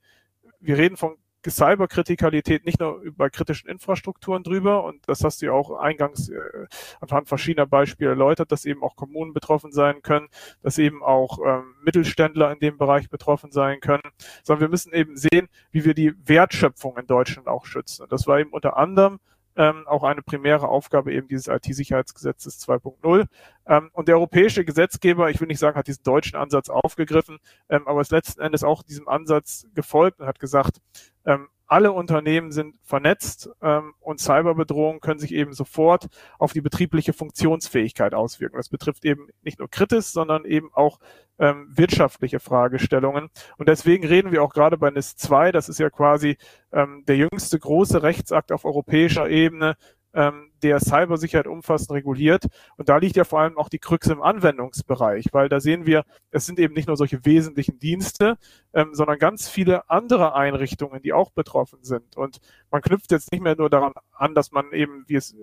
[0.60, 1.16] wir reden von
[1.50, 6.66] Cyberkritikalität nicht nur über kritischen Infrastrukturen drüber und das hast du ja auch eingangs äh,
[7.00, 10.28] anhand verschiedener Beispiele erläutert, dass eben auch Kommunen betroffen sein können,
[10.62, 14.02] dass eben auch ähm, Mittelständler in dem Bereich betroffen sein können,
[14.42, 18.02] sondern wir müssen eben sehen, wie wir die Wertschöpfung in Deutschland auch schützen.
[18.02, 19.18] Und das war eben unter anderem
[19.56, 23.26] ähm, auch eine primäre Aufgabe eben dieses IT-Sicherheitsgesetzes 2.0.
[23.66, 27.38] Ähm, und der europäische Gesetzgeber, ich will nicht sagen, hat diesen deutschen Ansatz aufgegriffen,
[27.68, 30.80] ähm, aber ist letzten Endes auch diesem Ansatz gefolgt und hat gesagt,
[31.24, 37.14] ähm, alle Unternehmen sind vernetzt ähm, und Cyberbedrohungen können sich eben sofort auf die betriebliche
[37.14, 38.58] Funktionsfähigkeit auswirken.
[38.58, 40.98] Das betrifft eben nicht nur Kritis, sondern eben auch
[41.42, 43.28] ähm, wirtschaftliche Fragestellungen.
[43.58, 46.38] Und deswegen reden wir auch gerade bei NIS 2, das ist ja quasi
[46.72, 49.76] ähm, der jüngste große Rechtsakt auf europäischer Ebene,
[50.14, 52.44] ähm, der Cybersicherheit umfassend reguliert.
[52.76, 56.04] Und da liegt ja vor allem auch die Krüxe im Anwendungsbereich, weil da sehen wir,
[56.30, 58.36] es sind eben nicht nur solche wesentlichen Dienste,
[58.72, 62.16] ähm, sondern ganz viele andere Einrichtungen, die auch betroffen sind.
[62.16, 62.38] Und
[62.70, 65.34] man knüpft jetzt nicht mehr nur daran an, dass man eben, wie es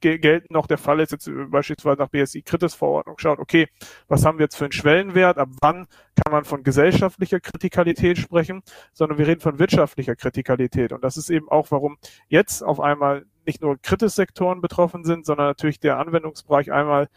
[0.00, 3.68] gelten noch der Fall ist, jetzt beispielsweise nach BSI-Kritis-Verordnung schaut, okay,
[4.08, 5.86] was haben wir jetzt für einen Schwellenwert, ab wann
[6.16, 10.92] kann man von gesellschaftlicher Kritikalität sprechen, sondern wir reden von wirtschaftlicher Kritikalität.
[10.92, 15.46] Und das ist eben auch, warum jetzt auf einmal nicht nur Kritis-Sektoren betroffen sind, sondern
[15.46, 17.08] natürlich der Anwendungsbereich einmal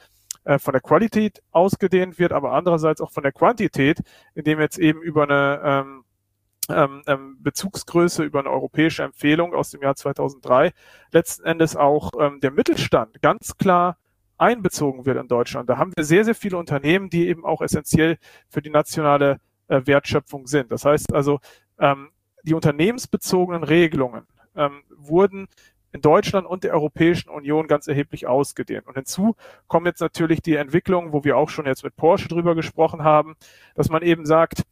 [0.46, 4.00] äh, von der Qualität ausgedehnt wird, aber andererseits auch von der Quantität,
[4.36, 6.04] indem jetzt eben über eine ähm,
[6.70, 10.72] ähm, ähm, Bezugsgröße über eine europäische Empfehlung aus dem Jahr 2003
[11.12, 13.98] letzten Endes auch ähm, der Mittelstand ganz klar
[14.38, 15.70] einbezogen wird in Deutschland.
[15.70, 18.18] Da haben wir sehr, sehr viele Unternehmen, die eben auch essentiell
[18.50, 20.72] für die nationale äh, Wertschöpfung sind.
[20.72, 21.40] Das heißt also,
[21.80, 22.10] ähm,
[22.44, 25.48] die unternehmensbezogenen Regelungen ähm, wurden
[25.94, 28.88] in Deutschland und der Europäischen Union ganz erheblich ausgedehnt.
[28.88, 29.36] Und hinzu
[29.68, 33.36] kommen jetzt natürlich die Entwicklungen, wo wir auch schon jetzt mit Porsche drüber gesprochen haben,
[33.76, 34.64] dass man eben sagt,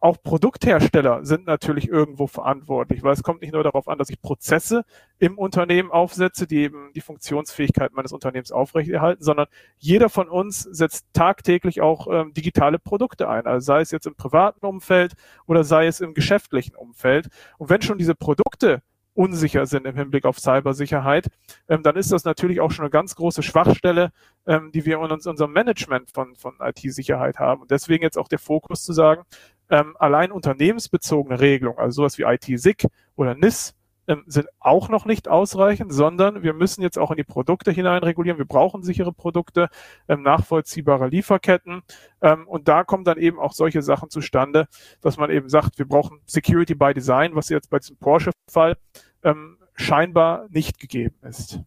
[0.00, 4.20] auch Produkthersteller sind natürlich irgendwo verantwortlich, weil es kommt nicht nur darauf an, dass ich
[4.20, 4.84] Prozesse
[5.18, 9.46] im Unternehmen aufsetze, die eben die Funktionsfähigkeit meines Unternehmens aufrechterhalten, sondern
[9.78, 14.14] jeder von uns setzt tagtäglich auch ähm, digitale Produkte ein, also sei es jetzt im
[14.14, 15.14] privaten Umfeld
[15.46, 17.28] oder sei es im geschäftlichen Umfeld.
[17.56, 18.82] Und wenn schon diese Produkte
[19.16, 21.28] unsicher sind im Hinblick auf Cybersicherheit,
[21.68, 24.12] ähm, dann ist das natürlich auch schon eine ganz große Schwachstelle,
[24.46, 27.62] ähm, die wir in uns, unserem Management von, von IT-Sicherheit haben.
[27.62, 29.22] Und deswegen jetzt auch der Fokus zu sagen,
[29.70, 33.74] ähm, allein unternehmensbezogene Regelungen, also sowas wie IT-SIG oder NIS,
[34.08, 38.02] ähm, sind auch noch nicht ausreichend, sondern wir müssen jetzt auch in die Produkte hinein
[38.02, 38.38] regulieren.
[38.38, 39.68] Wir brauchen sichere Produkte,
[40.08, 41.82] ähm, nachvollziehbare Lieferketten.
[42.22, 44.68] Ähm, und da kommen dann eben auch solche Sachen zustande,
[45.00, 48.76] dass man eben sagt, wir brauchen Security by Design, was jetzt bei diesem Porsche-Fall
[49.24, 51.60] ähm, scheinbar nicht gegeben ist.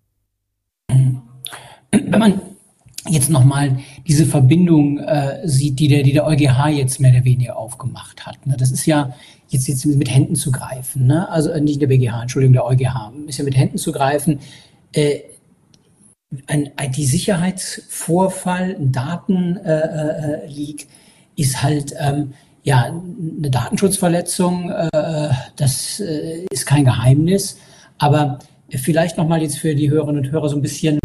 [0.88, 2.42] Wenn man
[3.08, 7.58] jetzt nochmal diese Verbindung äh, sieht, die der, die der EuGH jetzt mehr oder weniger
[7.58, 8.46] aufgemacht hat.
[8.46, 8.58] Ne?
[8.58, 9.14] Das ist ja
[9.48, 11.08] jetzt, jetzt mit Händen zu greifen.
[11.08, 11.30] Ne?
[11.30, 13.12] Also äh, nicht der BGH, Entschuldigung, der EuGH.
[13.28, 14.40] Ist ja mit Händen zu greifen.
[14.92, 15.20] Äh,
[16.48, 20.88] ein IT-Sicherheitsvorfall, ein Datenleak äh, äh,
[21.36, 22.34] ist halt ähm,
[22.64, 24.70] ja eine Datenschutzverletzung.
[24.70, 27.58] Äh, das äh, ist kein Geheimnis.
[27.98, 31.00] Aber vielleicht nochmal jetzt für die Hörerinnen und Hörer so ein bisschen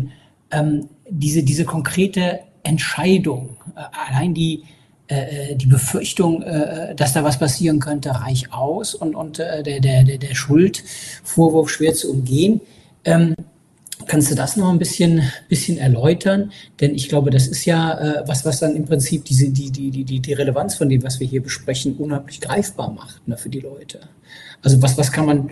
[0.55, 4.65] ähm, diese, diese konkrete Entscheidung, äh, allein die,
[5.07, 9.63] äh, äh, die Befürchtung, äh, dass da was passieren könnte, reich aus und, und äh,
[9.63, 12.63] der, der, der, der Schuldvorwurf schwer zu umgehen.
[13.05, 13.35] Ähm,
[14.07, 16.53] kannst du das noch ein bisschen, bisschen erläutern?
[16.81, 19.91] Denn ich glaube, das ist ja äh, was, was dann im Prinzip diese, die, die,
[19.91, 23.61] die, die Relevanz von dem, was wir hier besprechen, unheimlich greifbar macht ne, für die
[23.61, 24.01] Leute.
[24.63, 25.51] Also was, was kann man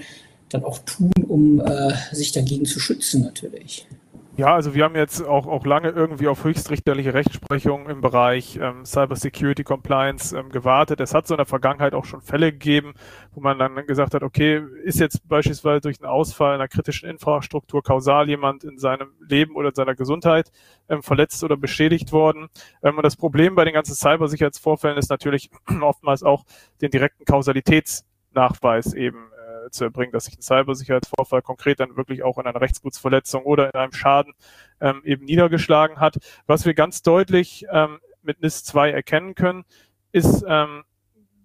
[0.48, 3.86] dann auch tun, um äh, sich dagegen zu schützen natürlich?
[4.34, 8.86] Ja, also wir haben jetzt auch, auch lange irgendwie auf höchstrichterliche Rechtsprechung im Bereich ähm,
[8.86, 11.00] Cyber Security Compliance ähm, gewartet.
[11.00, 12.94] Es hat so in der Vergangenheit auch schon Fälle gegeben,
[13.32, 17.82] wo man dann gesagt hat, okay, ist jetzt beispielsweise durch einen Ausfall einer kritischen Infrastruktur
[17.82, 20.50] kausal jemand in seinem Leben oder in seiner Gesundheit
[20.88, 22.48] ähm, verletzt oder beschädigt worden.
[22.82, 25.50] Ähm, und das Problem bei den ganzen Cybersicherheitsvorfällen ist natürlich
[25.82, 26.44] oftmals auch
[26.80, 29.31] den direkten Kausalitätsnachweis eben
[29.70, 33.80] zu erbringen, dass sich ein Cybersicherheitsvorfall konkret dann wirklich auch in einer Rechtsgutsverletzung oder in
[33.80, 34.34] einem Schaden
[34.80, 36.18] ähm, eben niedergeschlagen hat.
[36.46, 39.64] Was wir ganz deutlich ähm, mit NIS 2 erkennen können,
[40.12, 40.84] ist, ähm,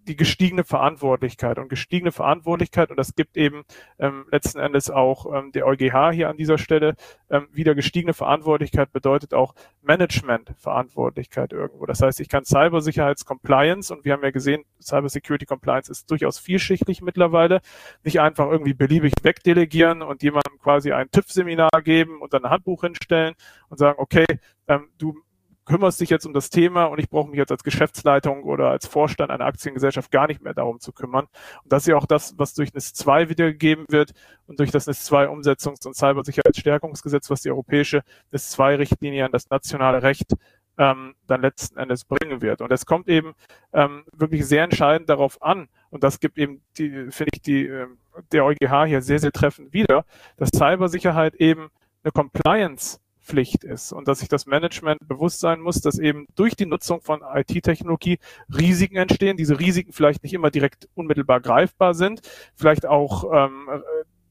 [0.08, 3.64] die gestiegene Verantwortlichkeit und gestiegene Verantwortlichkeit und das gibt eben
[4.00, 6.96] ähm, letzten Endes auch ähm, der EuGH hier an dieser Stelle
[7.30, 11.86] ähm, wieder gestiegene Verantwortlichkeit bedeutet auch Management-Verantwortlichkeit irgendwo.
[11.86, 17.02] Das heißt, ich kann Cybersicherheits-Compliance und wir haben ja gesehen, Cybersecurity Compliance ist durchaus vielschichtig
[17.02, 17.62] mittlerweile,
[18.04, 22.82] nicht einfach irgendwie beliebig wegdelegieren und jemandem quasi ein TÜV-Seminar geben und dann ein Handbuch
[22.82, 23.36] hinstellen
[23.70, 24.26] und sagen, okay,
[24.68, 25.22] ähm, du
[25.68, 28.88] kümmerst dich jetzt um das Thema und ich brauche mich jetzt als Geschäftsleitung oder als
[28.88, 31.28] Vorstand einer Aktiengesellschaft gar nicht mehr darum zu kümmern.
[31.64, 34.14] Und das ist ja auch das, was durch NIS 2 wiedergegeben wird
[34.48, 39.32] und durch das NIS 2 Umsetzungs- und Cybersicherheitsstärkungsgesetz, was die europäische NIS 2 Richtlinie an
[39.32, 40.34] das nationale Recht
[40.78, 42.62] ähm, dann letzten Endes bringen wird.
[42.62, 43.34] Und es kommt eben
[43.74, 47.88] ähm, wirklich sehr entscheidend darauf an, und das gibt eben die, finde ich, die, äh,
[48.32, 50.06] der EuGH hier sehr, sehr treffend wieder,
[50.38, 51.70] dass Cybersicherheit eben
[52.04, 56.56] eine Compliance Pflicht ist und dass sich das Management bewusst sein muss, dass eben durch
[56.56, 62.22] die Nutzung von IT-Technologie Risiken entstehen, diese Risiken vielleicht nicht immer direkt unmittelbar greifbar sind,
[62.56, 63.70] vielleicht auch ähm,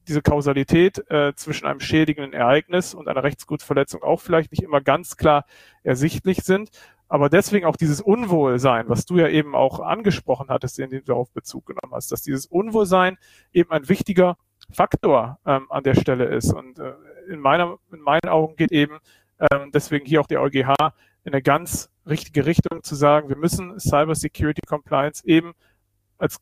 [0.07, 5.17] diese Kausalität äh, zwischen einem schädigenden Ereignis und einer Rechtsgutsverletzung auch vielleicht nicht immer ganz
[5.17, 5.45] klar
[5.83, 6.69] ersichtlich sind.
[7.09, 11.05] Aber deswegen auch dieses Unwohlsein, was du ja eben auch angesprochen hattest, in dem du
[11.05, 13.17] darauf Bezug genommen hast, dass dieses Unwohlsein
[13.53, 14.37] eben ein wichtiger
[14.71, 16.53] Faktor ähm, an der Stelle ist.
[16.53, 16.93] Und äh,
[17.27, 18.97] in, meiner, in meinen Augen geht eben
[19.51, 20.75] ähm, deswegen hier auch der EuGH
[21.23, 25.53] in eine ganz richtige Richtung zu sagen, wir müssen Cyber Security Compliance eben
[26.17, 26.39] als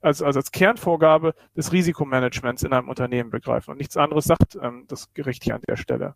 [0.00, 3.70] also, also als Kernvorgabe des Risikomanagements in einem Unternehmen begreifen.
[3.70, 6.14] Und nichts anderes sagt ähm, das Gericht hier an der Stelle.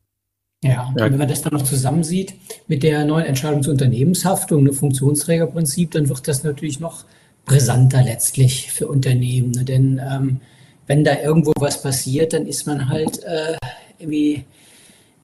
[0.62, 2.34] Ja, und wenn man das dann noch zusammensieht
[2.68, 7.04] mit der neuen Entscheidung zur Unternehmenshaftung, ne, Funktionsträgerprinzip, dann wird das natürlich noch
[7.44, 9.50] brisanter letztlich für Unternehmen.
[9.50, 9.64] Ne?
[9.64, 10.40] Denn ähm,
[10.86, 13.56] wenn da irgendwo was passiert, dann ist man halt äh,
[13.98, 14.44] irgendwie,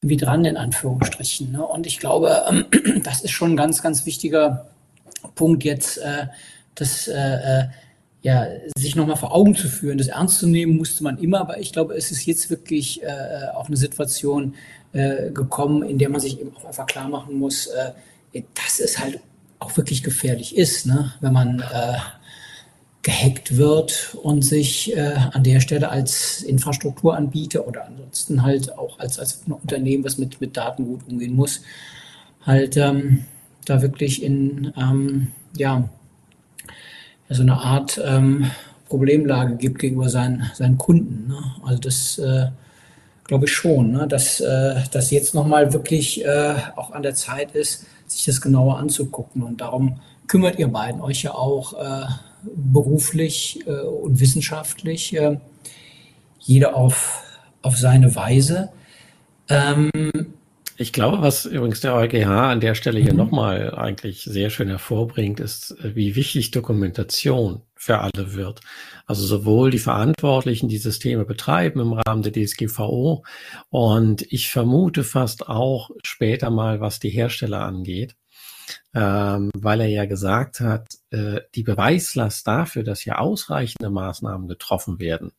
[0.00, 1.52] irgendwie dran, in Anführungsstrichen.
[1.52, 1.64] Ne?
[1.64, 2.66] Und ich glaube, ähm,
[3.04, 4.66] das ist schon ein ganz, ganz wichtiger
[5.34, 6.26] Punkt jetzt, äh,
[6.74, 7.64] dass äh, äh
[8.22, 8.46] ja,
[8.76, 9.96] sich nochmal vor Augen zu führen.
[9.96, 13.48] Das ernst zu nehmen musste man immer, aber ich glaube, es ist jetzt wirklich äh,
[13.54, 14.54] auch eine Situation
[14.92, 18.98] äh, gekommen, in der man sich eben auch einfach klar machen muss, äh, dass es
[18.98, 19.20] halt
[19.58, 21.14] auch wirklich gefährlich ist, ne?
[21.20, 21.96] wenn man äh,
[23.02, 29.18] gehackt wird und sich äh, an der Stelle als Infrastrukturanbieter oder ansonsten halt auch als,
[29.18, 31.62] als Unternehmen, was mit, mit Daten gut umgehen muss,
[32.44, 33.24] halt ähm,
[33.64, 35.88] da wirklich in ähm, ja,
[37.30, 38.50] so eine Art ähm,
[38.88, 41.28] Problemlage gibt gegenüber seinen, seinen Kunden.
[41.28, 41.42] Ne?
[41.64, 42.48] Also das äh,
[43.24, 44.08] glaube ich schon, ne?
[44.08, 48.78] dass äh, das jetzt nochmal wirklich äh, auch an der Zeit ist, sich das genauer
[48.78, 49.42] anzugucken.
[49.42, 52.06] Und darum kümmert ihr beiden euch ja auch äh,
[52.42, 55.38] beruflich äh, und wissenschaftlich, äh,
[56.38, 57.22] jeder auf,
[57.62, 58.70] auf seine Weise.
[59.48, 59.90] Ähm,
[60.80, 63.18] ich glaube, was übrigens der EuGH an der Stelle hier mhm.
[63.18, 68.60] nochmal eigentlich sehr schön hervorbringt, ist, wie wichtig Dokumentation für alle wird.
[69.04, 73.24] Also sowohl die Verantwortlichen, die Systeme betreiben im Rahmen der DSGVO
[73.68, 78.16] und ich vermute fast auch später mal, was die Hersteller angeht
[78.94, 84.98] ähm, weil er ja gesagt hat, äh, die Beweislast dafür, dass hier ausreichende Maßnahmen getroffen
[84.98, 85.32] werden,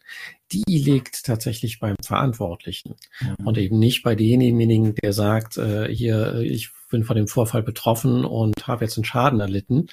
[0.51, 3.47] die liegt tatsächlich beim Verantwortlichen mhm.
[3.47, 8.25] und eben nicht bei demjenigen, der sagt, äh, hier, ich bin von dem Vorfall betroffen
[8.25, 9.87] und habe jetzt einen Schaden erlitten.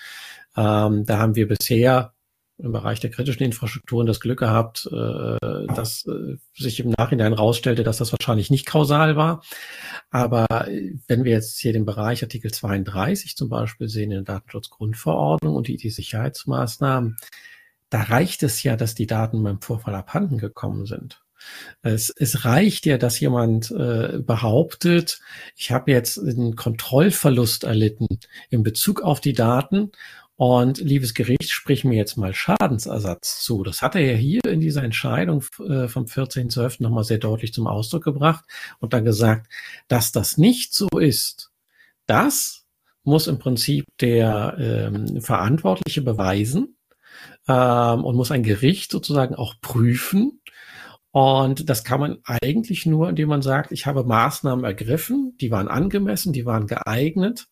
[0.56, 2.12] Ähm, da haben wir bisher
[2.58, 7.84] im Bereich der kritischen Infrastrukturen das Glück gehabt, äh, dass äh, sich im Nachhinein herausstellte,
[7.84, 9.42] dass das wahrscheinlich nicht kausal war.
[10.10, 14.34] Aber äh, wenn wir jetzt hier den Bereich Artikel 32 zum Beispiel sehen in der
[14.34, 17.16] Datenschutzgrundverordnung und die, die Sicherheitsmaßnahmen,
[17.90, 21.22] da reicht es ja, dass die Daten beim Vorfall abhanden gekommen sind.
[21.82, 25.20] Es, es reicht ja, dass jemand äh, behauptet,
[25.54, 28.08] ich habe jetzt einen Kontrollverlust erlitten
[28.50, 29.92] in Bezug auf die Daten
[30.38, 33.64] und liebes Gericht, sprich mir jetzt mal Schadensersatz zu.
[33.64, 36.80] Das hat er ja hier in dieser Entscheidung äh, vom 14.12.
[36.80, 38.44] nochmal sehr deutlich zum Ausdruck gebracht
[38.78, 39.48] und dann gesagt,
[39.88, 41.50] dass das nicht so ist,
[42.06, 42.66] das
[43.02, 46.76] muss im Prinzip der ähm, Verantwortliche beweisen
[47.48, 50.40] ähm, und muss ein Gericht sozusagen auch prüfen.
[51.10, 55.66] Und das kann man eigentlich nur, indem man sagt, ich habe Maßnahmen ergriffen, die waren
[55.66, 57.48] angemessen, die waren geeignet.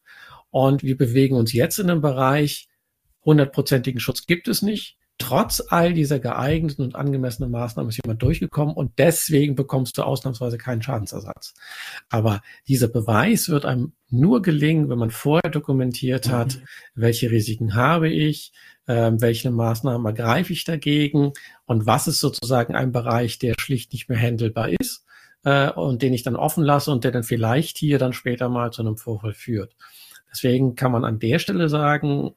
[0.51, 2.66] Und wir bewegen uns jetzt in einem Bereich,
[3.27, 4.97] hundertprozentigen Schutz gibt es nicht.
[5.19, 10.59] Trotz all dieser geeigneten und angemessenen Maßnahmen ist jemand durchgekommen und deswegen bekommst du ausnahmsweise
[10.59, 11.55] keinen Schadensersatz.
[12.11, 16.63] Aber dieser Beweis wird einem nur gelingen, wenn man vorher dokumentiert hat, mhm.
[16.95, 18.53] welche Risiken habe ich,
[18.87, 21.33] äh, welche Maßnahmen ergreife ich dagegen
[21.65, 25.07] und was ist sozusagen ein Bereich, der schlicht nicht mehr handelbar ist
[25.45, 28.71] äh, und den ich dann offen lasse und der dann vielleicht hier dann später mal
[28.71, 29.75] zu einem Vorfall führt.
[30.31, 32.33] Deswegen kann man an der Stelle sagen,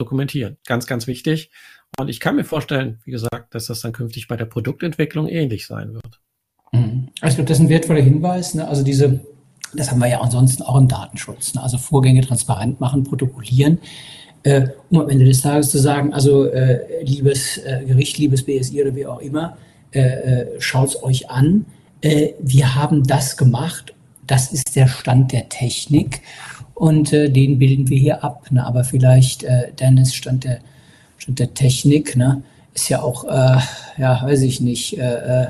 [0.00, 0.56] dokumentieren.
[0.66, 1.50] Ganz, ganz wichtig.
[1.98, 5.66] Und ich kann mir vorstellen, wie gesagt, dass das dann künftig bei der Produktentwicklung ähnlich
[5.66, 6.20] sein wird.
[6.72, 7.08] Mhm.
[7.20, 8.54] Also ich glaube, das ist ein wertvoller Hinweis.
[8.54, 8.66] Ne?
[8.66, 9.20] Also diese,
[9.74, 11.54] das haben wir ja ansonsten auch im Datenschutz.
[11.54, 11.62] Ne?
[11.62, 13.78] Also Vorgänge transparent machen, protokollieren.
[14.42, 18.80] Äh, um am Ende des Tages zu sagen, also äh, liebes äh, Gericht, liebes BSI
[18.80, 19.58] oder wie auch immer,
[19.92, 21.66] äh, äh, schaut es euch an.
[22.00, 23.94] Äh, wir haben das gemacht.
[24.26, 26.22] Das ist der Stand der Technik
[26.80, 28.50] und äh, den bilden wir hier ab.
[28.50, 28.64] Ne?
[28.64, 30.60] Aber vielleicht, äh, Dennis, stand der,
[31.18, 32.42] stand der Technik, ne?
[32.74, 33.58] ist ja auch, äh,
[33.98, 35.46] ja, weiß ich nicht, äh, äh,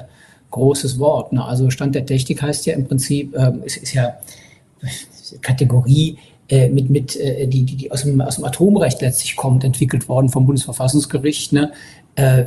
[0.51, 1.33] großes Wort.
[1.33, 1.45] Ne?
[1.45, 4.15] Also Stand der Technik heißt ja im Prinzip, äh, es ist ja
[5.41, 9.63] Kategorie, äh, mit, mit äh, die, die, die aus, dem, aus dem Atomrecht letztlich kommt,
[9.63, 11.53] entwickelt worden vom Bundesverfassungsgericht.
[11.53, 11.71] Ne?
[12.17, 12.47] Äh,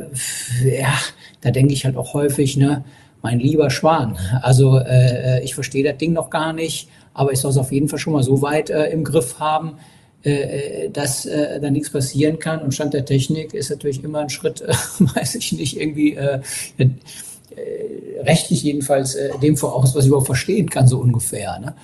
[0.62, 0.92] ja,
[1.40, 2.84] da denke ich halt auch häufig, ne,
[3.22, 7.52] mein lieber Schwan, also äh, ich verstehe das Ding noch gar nicht aber ich soll
[7.52, 9.78] es auf jeden Fall schon mal so weit äh, im Griff haben,
[10.24, 12.60] äh, äh dass äh, da nichts passieren kann.
[12.60, 16.40] Und Stand der Technik ist natürlich immer ein Schritt, äh, weiß ich nicht, irgendwie äh,
[16.76, 16.90] äh,
[18.22, 21.58] rechtlich jedenfalls äh, dem voraus, was ich überhaupt verstehen kann, so ungefähr.
[21.60, 21.74] Ne?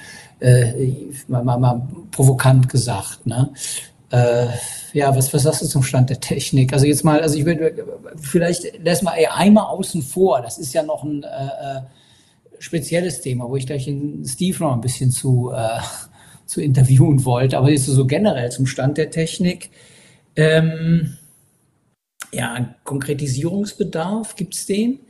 [1.29, 3.27] Mal, mal, mal provokant gesagt.
[3.27, 3.51] Ne?
[4.95, 6.73] Ja, was, was sagst du zum Stand der Technik?
[6.73, 7.75] Also jetzt mal, also ich würde
[8.16, 10.40] vielleicht lässt mal einmal außen vor.
[10.40, 11.27] Das ist ja noch ein
[12.61, 15.81] spezielles Thema, wo ich gleich den Steve noch ein bisschen zu, äh,
[16.46, 19.70] zu interviewen wollte, aber jetzt so generell zum Stand der Technik.
[20.37, 21.16] Ähm,
[22.33, 25.01] ja, Konkretisierungsbedarf, gibt es den?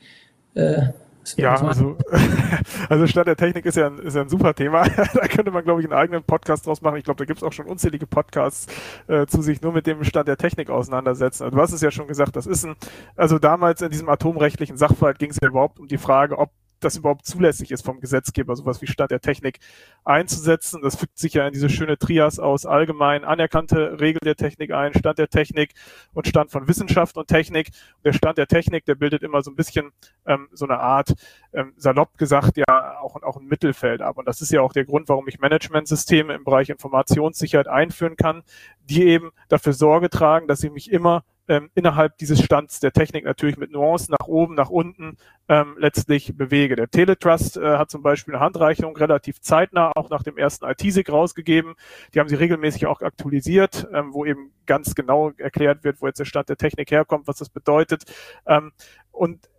[0.54, 0.88] Äh,
[1.36, 1.98] ja, also,
[2.88, 4.88] also Stand der Technik ist ja ein, ist ja ein super Thema.
[5.14, 6.96] da könnte man, glaube ich, einen eigenen Podcast draus machen.
[6.96, 8.66] Ich glaube, da gibt es auch schon unzählige Podcasts
[9.08, 11.44] äh, zu sich nur mit dem Stand der Technik auseinandersetzen.
[11.44, 12.76] Also, du hast es ja schon gesagt, das ist ein,
[13.16, 16.96] also damals in diesem atomrechtlichen Sachverhalt ging es ja überhaupt um die Frage, ob das
[16.96, 19.60] überhaupt zulässig ist vom Gesetzgeber, sowas wie Stand der Technik
[20.04, 20.80] einzusetzen.
[20.82, 24.94] Das fügt sich ja in diese schöne Trias aus allgemein anerkannte Regel der Technik ein,
[24.94, 25.74] Stand der Technik
[26.12, 27.68] und Stand von Wissenschaft und Technik.
[27.96, 29.92] Und der Stand der Technik, der bildet immer so ein bisschen
[30.26, 31.14] ähm, so eine Art,
[31.52, 34.18] ähm, salopp gesagt, ja auch, auch ein Mittelfeld ab.
[34.18, 38.42] Und das ist ja auch der Grund, warum ich Managementsysteme im Bereich Informationssicherheit einführen kann,
[38.88, 43.24] die eben dafür Sorge tragen, dass ich mich immer ähm, innerhalb dieses Stands der Technik
[43.24, 45.16] natürlich mit Nuancen nach oben, nach unten
[45.48, 46.76] ähm, letztlich bewege.
[46.76, 51.10] Der Teletrust äh, hat zum Beispiel eine Handreichung relativ zeitnah auch nach dem ersten IT-SIG
[51.10, 51.74] rausgegeben.
[52.14, 56.20] Die haben sie regelmäßig auch aktualisiert, ähm, wo eben ganz genau erklärt wird, wo jetzt
[56.20, 58.04] der Stand der Technik herkommt, was das bedeutet.
[58.46, 58.70] Ähm,
[59.10, 59.50] und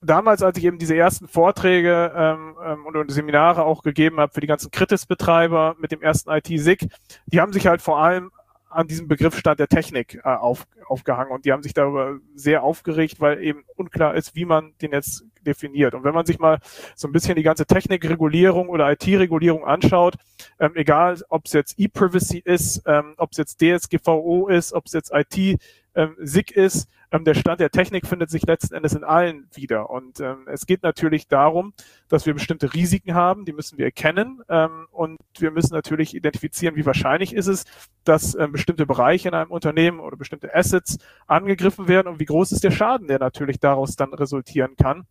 [0.00, 4.32] damals, als ich eben diese ersten Vorträge ähm, ähm und, und Seminare auch gegeben habe
[4.32, 6.88] für die ganzen Kritis-Betreiber mit dem ersten IT-SIG,
[7.26, 8.32] die haben sich halt vor allem
[8.74, 12.62] an diesem Begriff Stand der Technik äh, auf, aufgehangen und die haben sich darüber sehr
[12.62, 15.94] aufgeregt, weil eben unklar ist, wie man den jetzt definiert.
[15.94, 16.58] Und wenn man sich mal
[16.96, 20.16] so ein bisschen die ganze Technikregulierung oder IT-Regulierung anschaut,
[20.58, 24.92] ähm, egal ob es jetzt E-Privacy ist, ähm, ob es jetzt DSGVO ist, ob es
[24.92, 25.60] jetzt IT
[25.94, 29.88] ähm, ist, ähm, der Stand der Technik findet sich letzten Endes in allen wieder.
[29.88, 31.72] Und ähm, es geht natürlich darum,
[32.08, 36.74] dass wir bestimmte Risiken haben, die müssen wir erkennen ähm, und wir müssen natürlich identifizieren,
[36.74, 37.64] wie wahrscheinlich ist es,
[38.02, 42.50] dass ähm, bestimmte Bereiche in einem Unternehmen oder bestimmte Assets angegriffen werden und wie groß
[42.50, 45.06] ist der Schaden, der natürlich daraus dann resultieren kann.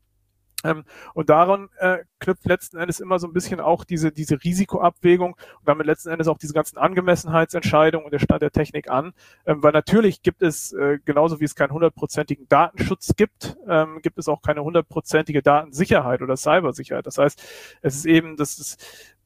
[0.63, 5.33] Ähm, und daran äh, knüpft letzten Endes immer so ein bisschen auch diese, diese Risikoabwägung
[5.33, 9.13] und damit letzten Endes auch diese ganzen Angemessenheitsentscheidungen und der Stand der Technik an.
[9.45, 14.17] Ähm, weil natürlich gibt es, äh, genauso wie es keinen hundertprozentigen Datenschutz gibt, ähm, gibt
[14.17, 17.05] es auch keine hundertprozentige Datensicherheit oder Cybersicherheit.
[17.05, 17.43] Das heißt,
[17.81, 18.77] es ist eben das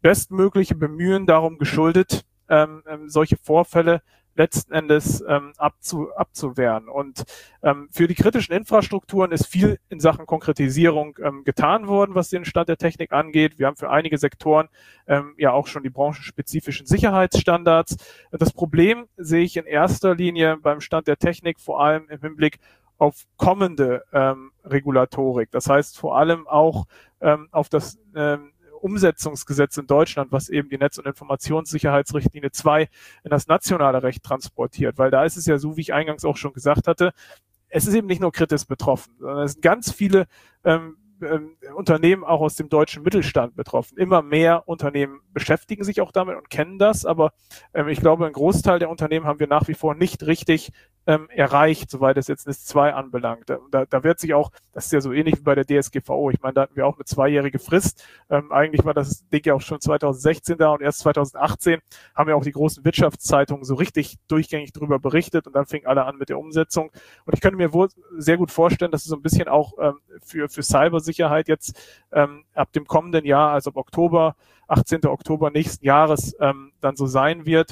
[0.01, 4.01] bestmögliche Bemühen darum geschuldet, ähm, ähm, solche Vorfälle
[4.37, 6.87] letzten Endes ähm, abzu, abzuwehren.
[6.87, 7.23] Und
[7.63, 12.45] ähm, für die kritischen Infrastrukturen ist viel in Sachen Konkretisierung ähm, getan worden, was den
[12.45, 13.59] Stand der Technik angeht.
[13.59, 14.69] Wir haben für einige Sektoren
[15.07, 17.97] ähm, ja auch schon die branchenspezifischen Sicherheitsstandards.
[18.31, 22.59] Das Problem sehe ich in erster Linie beim Stand der Technik vor allem im Hinblick
[22.97, 25.51] auf kommende ähm, Regulatorik.
[25.51, 26.85] Das heißt vor allem auch
[27.21, 32.83] ähm, auf das ähm, Umsetzungsgesetz in Deutschland, was eben die Netz- und Informationssicherheitsrichtlinie 2
[33.23, 34.97] in das nationale Recht transportiert.
[34.97, 37.13] Weil da ist es ja so, wie ich eingangs auch schon gesagt hatte,
[37.69, 40.27] es ist eben nicht nur Kritis betroffen, sondern es sind ganz viele
[40.63, 43.97] ähm, ähm, Unternehmen auch aus dem deutschen Mittelstand betroffen.
[43.97, 47.33] Immer mehr Unternehmen beschäftigen sich auch damit und kennen das, aber
[47.73, 50.71] ähm, ich glaube, ein Großteil der Unternehmen haben wir nach wie vor nicht richtig
[51.07, 53.49] ähm, erreicht, soweit es jetzt NIS 2 anbelangt.
[53.71, 56.41] Da, da wird sich auch, das ist ja so ähnlich wie bei der DSGVO, ich
[56.41, 58.03] meine, da hatten wir auch eine zweijährige Frist.
[58.29, 61.79] Ähm, eigentlich war das Ding ja auch schon 2016 da und erst 2018
[62.13, 66.03] haben ja auch die großen Wirtschaftszeitungen so richtig durchgängig darüber berichtet und dann fing alle
[66.03, 66.91] an mit der Umsetzung.
[67.25, 69.99] Und ich könnte mir wohl sehr gut vorstellen, dass es so ein bisschen auch ähm,
[70.21, 71.79] für, für Cybersicherheit jetzt
[72.11, 74.35] ähm, ab dem kommenden Jahr, also ab Oktober,
[74.67, 75.05] 18.
[75.05, 77.71] Oktober nächsten Jahres ähm, dann so sein wird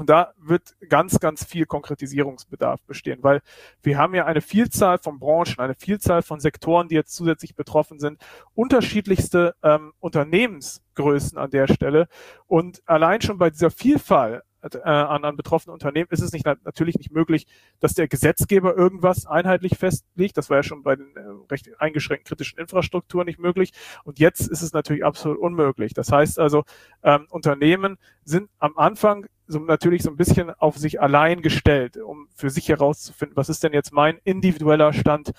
[0.00, 3.42] und da wird ganz, ganz viel Konkretisierungsbedarf bestehen, weil
[3.82, 7.98] wir haben ja eine Vielzahl von Branchen, eine Vielzahl von Sektoren, die jetzt zusätzlich betroffen
[7.98, 8.18] sind,
[8.54, 12.08] unterschiedlichste ähm, Unternehmensgrößen an der Stelle.
[12.46, 16.96] Und allein schon bei dieser Vielfalt äh, an, an betroffenen Unternehmen ist es nicht natürlich
[16.96, 17.46] nicht möglich,
[17.80, 20.36] dass der Gesetzgeber irgendwas einheitlich festlegt.
[20.36, 21.20] Das war ja schon bei den äh,
[21.50, 23.72] recht eingeschränkten kritischen Infrastrukturen nicht möglich.
[24.04, 25.94] Und jetzt ist es natürlich absolut unmöglich.
[25.94, 26.64] Das heißt also,
[27.02, 32.28] ähm, Unternehmen sind am Anfang so natürlich so ein bisschen auf sich allein gestellt, um
[32.34, 35.32] für sich herauszufinden, was ist denn jetzt mein individueller Stand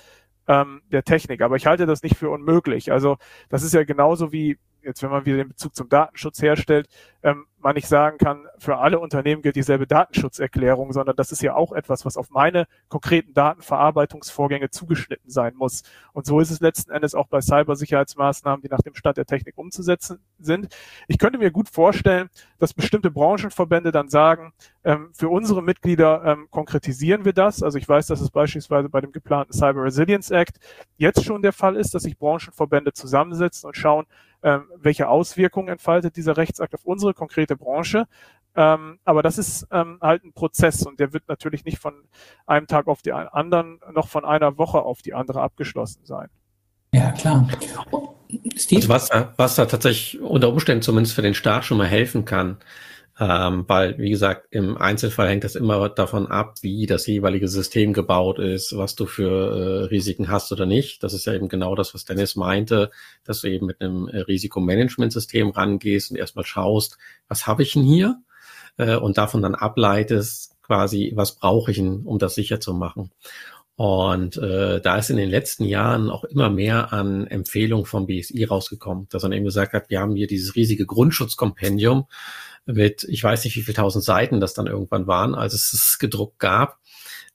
[0.48, 1.42] ähm, der Technik.
[1.42, 2.92] Aber ich halte das nicht für unmöglich.
[2.92, 3.18] Also
[3.50, 6.88] das ist ja genauso wie jetzt, wenn man wieder den Bezug zum Datenschutz herstellt,
[7.24, 11.56] ähm, man nicht sagen kann, für alle Unternehmen gilt dieselbe Datenschutzerklärung, sondern das ist ja
[11.56, 15.84] auch etwas, was auf meine konkreten Datenverarbeitungsvorgänge zugeschnitten sein muss.
[16.14, 19.58] Und so ist es letzten Endes auch bei Cybersicherheitsmaßnahmen, die nach dem Stand der Technik
[19.58, 20.76] umzusetzen sind.
[21.08, 24.54] Ich könnte mir gut vorstellen, dass bestimmte Branchenverbände dann sagen,
[24.84, 27.62] ähm, für unsere Mitglieder ähm, konkretisieren wir das.
[27.62, 30.58] Also ich weiß, dass es beispielsweise bei dem geplanten Cyber Resilience Act
[30.98, 34.06] jetzt schon der Fall ist, dass sich Branchenverbände zusammensetzen und schauen,
[34.44, 38.08] ähm, welche Auswirkungen entfaltet dieser Rechtsakt auf unsere konkrete Branche.
[38.56, 41.94] Ähm, aber das ist ähm, halt ein Prozess und der wird natürlich nicht von
[42.46, 46.28] einem Tag auf den anderen noch von einer Woche auf die andere abgeschlossen sein.
[46.94, 47.48] Ja, klar.
[48.58, 48.82] Steve?
[48.82, 52.58] Also was, was da tatsächlich unter Umständen zumindest für den Start schon mal helfen kann,
[53.22, 57.94] ähm, weil, wie gesagt, im Einzelfall hängt das immer davon ab, wie das jeweilige System
[57.94, 61.04] gebaut ist, was du für äh, Risiken hast oder nicht.
[61.04, 62.90] Das ist ja eben genau das, was Dennis meinte,
[63.24, 66.98] dass du eben mit einem äh, Risikomanagementsystem rangehst und erstmal schaust,
[67.28, 68.20] was habe ich denn hier?
[68.78, 73.12] Äh, und davon dann ableitest, quasi, was brauche ich denn, um das sicher zu machen.
[73.76, 78.46] Und äh, da ist in den letzten Jahren auch immer mehr an Empfehlungen vom BSI
[78.46, 82.06] rausgekommen, dass man eben gesagt hat, wir haben hier dieses riesige Grundschutzkompendium,
[82.66, 86.00] mit, ich weiß nicht, wie viele tausend Seiten das dann irgendwann waren, als es es
[86.00, 86.80] gedruckt gab.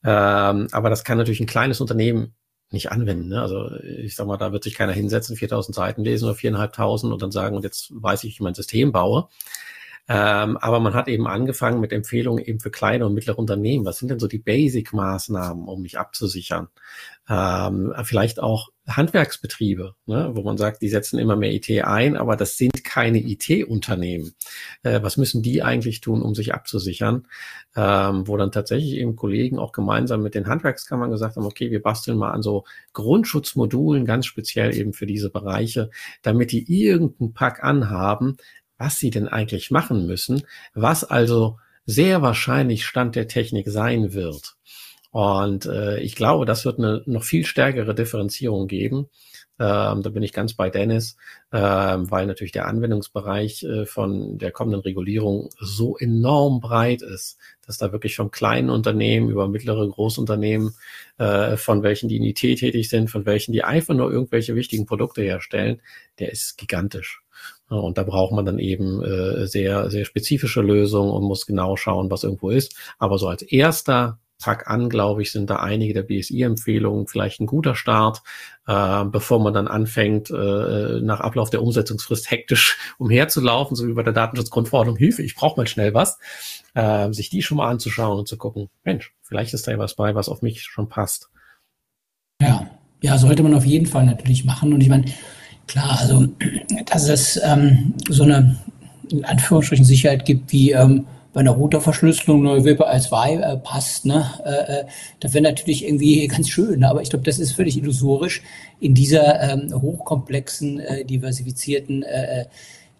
[0.04, 2.34] Ähm, aber das kann natürlich ein kleines Unternehmen
[2.70, 3.28] nicht anwenden.
[3.28, 3.40] Ne?
[3.40, 7.22] Also ich sag mal, da wird sich keiner hinsetzen, 4000 Seiten lesen oder 4.500 und
[7.22, 9.28] dann sagen, und jetzt weiß ich, wie ich mein System baue.
[10.08, 13.84] Ähm, aber man hat eben angefangen mit Empfehlungen eben für kleine und mittlere Unternehmen.
[13.84, 16.68] Was sind denn so die Basic-Maßnahmen, um mich abzusichern?
[17.28, 22.36] Ähm, vielleicht auch Handwerksbetriebe, ne, wo man sagt, die setzen immer mehr IT ein, aber
[22.36, 24.34] das sind keine IT-Unternehmen.
[24.84, 27.26] Äh, was müssen die eigentlich tun, um sich abzusichern?
[27.74, 31.82] Ähm, wo dann tatsächlich eben Kollegen auch gemeinsam mit den Handwerkskammern gesagt haben, okay, wir
[31.82, 35.90] basteln mal an so Grundschutzmodulen, ganz speziell eben für diese Bereiche,
[36.22, 38.36] damit die irgendeinen Pack anhaben,
[38.78, 40.42] was sie denn eigentlich machen müssen,
[40.74, 44.55] was also sehr wahrscheinlich Stand der Technik sein wird.
[45.16, 49.08] Und äh, ich glaube, das wird eine noch viel stärkere Differenzierung geben.
[49.58, 51.16] Ähm, da bin ich ganz bei Dennis,
[51.54, 57.78] ähm, weil natürlich der Anwendungsbereich äh, von der kommenden Regulierung so enorm breit ist, dass
[57.78, 60.74] da wirklich vom kleinen Unternehmen über mittlere Großunternehmen,
[61.16, 64.84] äh, von welchen die in IT tätig sind, von welchen die einfach nur irgendwelche wichtigen
[64.84, 65.80] Produkte herstellen,
[66.18, 67.22] der ist gigantisch.
[67.70, 72.10] Und da braucht man dann eben äh, sehr, sehr spezifische Lösungen und muss genau schauen,
[72.10, 72.76] was irgendwo ist.
[72.98, 77.46] Aber so als erster Pack an, glaube ich, sind da einige der BSI-Empfehlungen vielleicht ein
[77.46, 78.22] guter Start,
[78.66, 84.02] äh, bevor man dann anfängt, äh, nach Ablauf der Umsetzungsfrist hektisch umherzulaufen, so wie bei
[84.02, 86.18] der Datenschutzgrundverordnung, Hilfe, ich brauche mal schnell was,
[86.74, 89.94] äh, sich die schon mal anzuschauen und zu gucken, Mensch, vielleicht ist da ja was
[89.94, 91.30] bei, was auf mich schon passt.
[92.40, 92.70] Ja,
[93.02, 94.72] ja, sollte man auf jeden Fall natürlich machen.
[94.72, 95.06] Und ich meine,
[95.66, 96.28] klar, also
[96.86, 98.56] dass es ähm, so eine
[99.10, 101.06] in Anführungsstrichen Sicherheit gibt, wie ähm,
[101.36, 104.24] bei einer Routerverschlüsselung neue WIP als Y äh, passt, ne?
[104.42, 104.84] Äh, äh,
[105.20, 108.42] das wäre natürlich irgendwie ganz schön, aber ich glaube, das ist völlig illusorisch
[108.80, 112.44] in dieser ähm, hochkomplexen, äh, diversifizierten äh, äh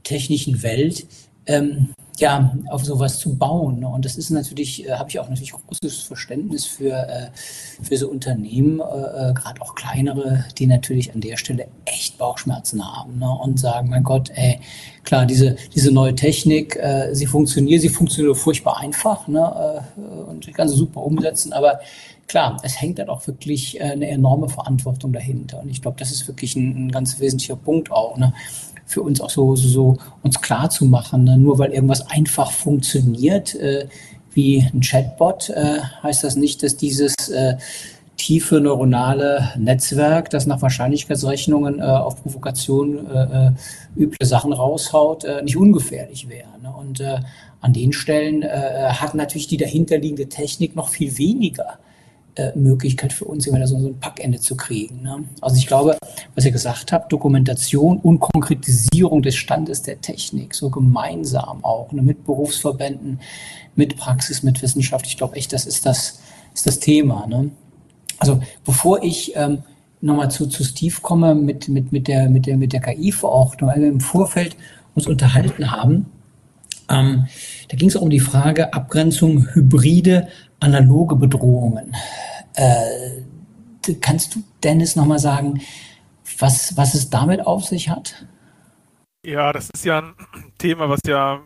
[0.03, 1.07] technischen Welt.
[1.47, 3.85] Ähm, ja, auf sowas zu bauen.
[3.85, 7.29] Und das ist natürlich, äh, habe ich auch natürlich großes Verständnis für, äh,
[7.83, 12.83] für so Unternehmen, äh, äh, gerade auch kleinere, die natürlich an der Stelle echt Bauchschmerzen
[12.85, 13.31] haben ne?
[13.31, 14.61] und sagen, mein Gott, ey,
[15.05, 19.83] klar, diese, diese neue Technik, äh, sie funktioniert, sie funktioniert furchtbar einfach ne?
[19.97, 21.81] Äh, und ich kann sie super umsetzen, aber
[22.29, 25.61] klar, es hängt halt auch wirklich eine enorme Verantwortung dahinter.
[25.61, 28.17] Und ich glaube, das ist wirklich ein, ein ganz wesentlicher Punkt auch.
[28.17, 28.33] Ne?
[28.87, 31.25] Für uns auch so, so, so uns klar zu machen.
[31.25, 31.37] Ne?
[31.37, 33.89] Nur weil irgendwas einfach funktioniert, äh,
[34.33, 37.57] wie ein Chatbot, äh, heißt das nicht, dass dieses äh,
[38.17, 43.51] tiefe neuronale Netzwerk, das nach Wahrscheinlichkeitsrechnungen äh, auf Provokation äh, äh
[43.97, 46.49] üble Sachen raushaut, äh, nicht ungefährlich wäre.
[46.63, 46.73] Ne?
[46.75, 47.19] Und äh,
[47.61, 51.79] an den Stellen äh, hat natürlich die dahinterliegende Technik noch viel weniger
[52.37, 55.03] äh, Möglichkeit für uns, immer so, so ein Packende zu kriegen.
[55.03, 55.25] Ne?
[55.41, 55.97] Also ich glaube,
[56.35, 62.03] was ihr gesagt habt, Dokumentation und Konkretisierung des Standes der Technik, so gemeinsam auch, ne,
[62.03, 63.21] mit Berufsverbänden,
[63.75, 65.07] mit Praxis, mit Wissenschaft.
[65.07, 66.21] Ich glaube echt, das ist das,
[66.55, 67.27] ist das Thema.
[67.27, 67.51] Ne?
[68.19, 69.63] Also bevor ich ähm,
[70.01, 73.81] nochmal zu, zu Steve komme mit, mit, mit der, mit der, mit der KI-Verordnung, weil
[73.81, 74.57] wir im Vorfeld
[74.95, 76.07] uns unterhalten haben,
[76.89, 77.27] ähm,
[77.69, 80.29] da ging es auch um die Frage Abgrenzung hybride
[80.61, 81.95] analoge Bedrohungen.
[82.57, 83.23] Äh,
[84.01, 85.61] kannst du, Dennis, nochmal sagen,
[86.39, 88.27] was, was es damit auf sich hat?
[89.25, 90.15] Ja, das ist ja ein
[90.59, 91.43] Thema, was ja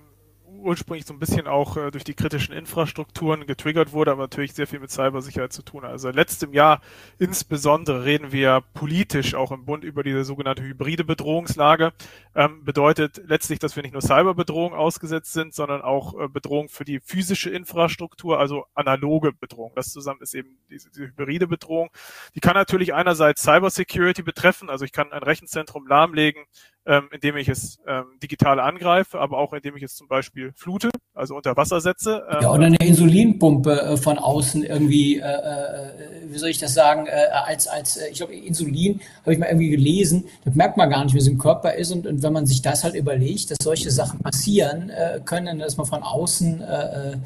[0.60, 4.66] ursprünglich so ein bisschen auch äh, durch die kritischen Infrastrukturen getriggert wurde, aber natürlich sehr
[4.66, 5.84] viel mit Cybersicherheit zu tun.
[5.84, 6.80] Also letztem Jahr
[7.18, 11.92] insbesondere reden wir politisch auch im Bund über diese sogenannte hybride Bedrohungslage.
[12.34, 16.84] Ähm, bedeutet letztlich, dass wir nicht nur Cyberbedrohung ausgesetzt sind, sondern auch äh, Bedrohung für
[16.84, 19.72] die physische Infrastruktur, also analoge Bedrohung.
[19.74, 21.90] Das zusammen ist eben diese, diese hybride Bedrohung.
[22.34, 26.44] Die kann natürlich einerseits Cybersecurity betreffen, also ich kann ein Rechenzentrum lahmlegen,
[26.90, 30.90] ähm, indem ich es ähm, digital angreife, aber auch indem ich es zum Beispiel flute,
[31.14, 32.24] also unter Wasser setze.
[32.28, 35.92] Ähm, ja, oder eine Insulinpumpe äh, von außen irgendwie, äh, äh,
[36.26, 39.46] wie soll ich das sagen, äh, als, als äh, ich glaube, Insulin habe ich mal
[39.46, 42.32] irgendwie gelesen, das merkt man gar nicht, wie es im Körper ist und, und wenn
[42.32, 46.60] man sich das halt überlegt, dass solche Sachen passieren äh, können, dass man von außen
[46.60, 47.16] äh,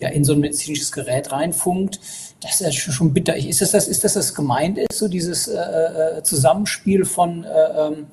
[0.00, 2.00] ja, in so ein medizinisches Gerät reinfunkt,
[2.40, 3.36] das ist ja schon bitter.
[3.36, 7.48] Ist das das, ist das, das gemeint ist, so dieses äh, äh Zusammenspiel von äh,
[7.48, 8.06] ähm,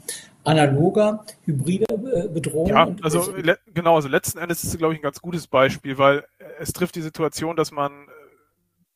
[0.43, 2.67] analoger, hybrider äh, Bedrohung.
[2.69, 3.33] Ja, also
[3.73, 6.25] genau, also letzten Endes ist es, glaube ich, ein ganz gutes Beispiel, weil
[6.59, 8.11] es trifft die Situation, dass man äh,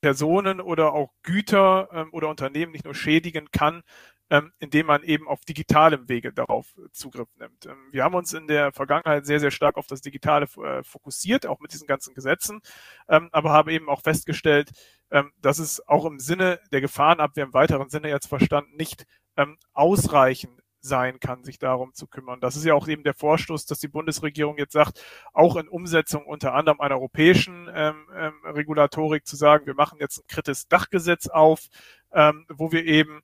[0.02, 3.84] Personen oder auch Güter ähm, oder Unternehmen nicht nur schädigen kann,
[4.30, 7.66] ähm, indem man eben auf digitalem Wege darauf Zugriff nimmt.
[7.66, 11.46] Ähm, wir haben uns in der Vergangenheit sehr, sehr stark auf das Digitale äh, fokussiert,
[11.46, 12.62] auch mit diesen ganzen Gesetzen,
[13.08, 14.72] ähm, aber haben eben auch festgestellt,
[15.12, 19.06] ähm, dass es auch im Sinne der Gefahrenabwehr im weiteren Sinne jetzt verstanden nicht
[19.38, 22.42] ähm, ausreichend sein kann, sich darum zu kümmern.
[22.42, 25.02] Das ist ja auch eben der Vorstoß, dass die Bundesregierung jetzt sagt,
[25.34, 30.20] auch in Umsetzung unter anderem einer europäischen ähm, ähm, Regulatorik zu sagen, wir machen jetzt
[30.20, 31.68] ein kritisches Dachgesetz auf,
[32.12, 33.22] ähm, wo wir eben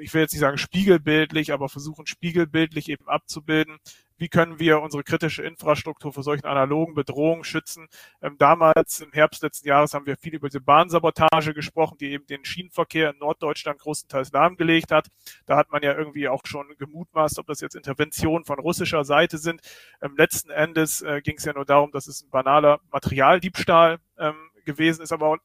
[0.00, 3.78] ich will jetzt nicht sagen spiegelbildlich, aber versuchen spiegelbildlich eben abzubilden,
[4.22, 7.88] wie können wir unsere kritische Infrastruktur vor solchen analogen Bedrohungen schützen.
[8.22, 12.24] Ähm, damals im Herbst letzten Jahres haben wir viel über diese Bahnsabotage gesprochen, die eben
[12.26, 15.08] den Schienenverkehr in Norddeutschland großenteils lahmgelegt hat.
[15.46, 19.38] Da hat man ja irgendwie auch schon gemutmaßt, ob das jetzt Interventionen von russischer Seite
[19.38, 19.60] sind.
[20.00, 24.36] Ähm, letzten Endes äh, ging es ja nur darum, dass es ein banaler Materialdiebstahl ähm,
[24.64, 25.38] gewesen ist, aber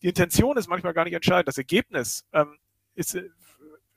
[0.00, 1.48] die Intention ist manchmal gar nicht entscheidend.
[1.48, 2.56] Das Ergebnis ähm,
[2.94, 3.18] ist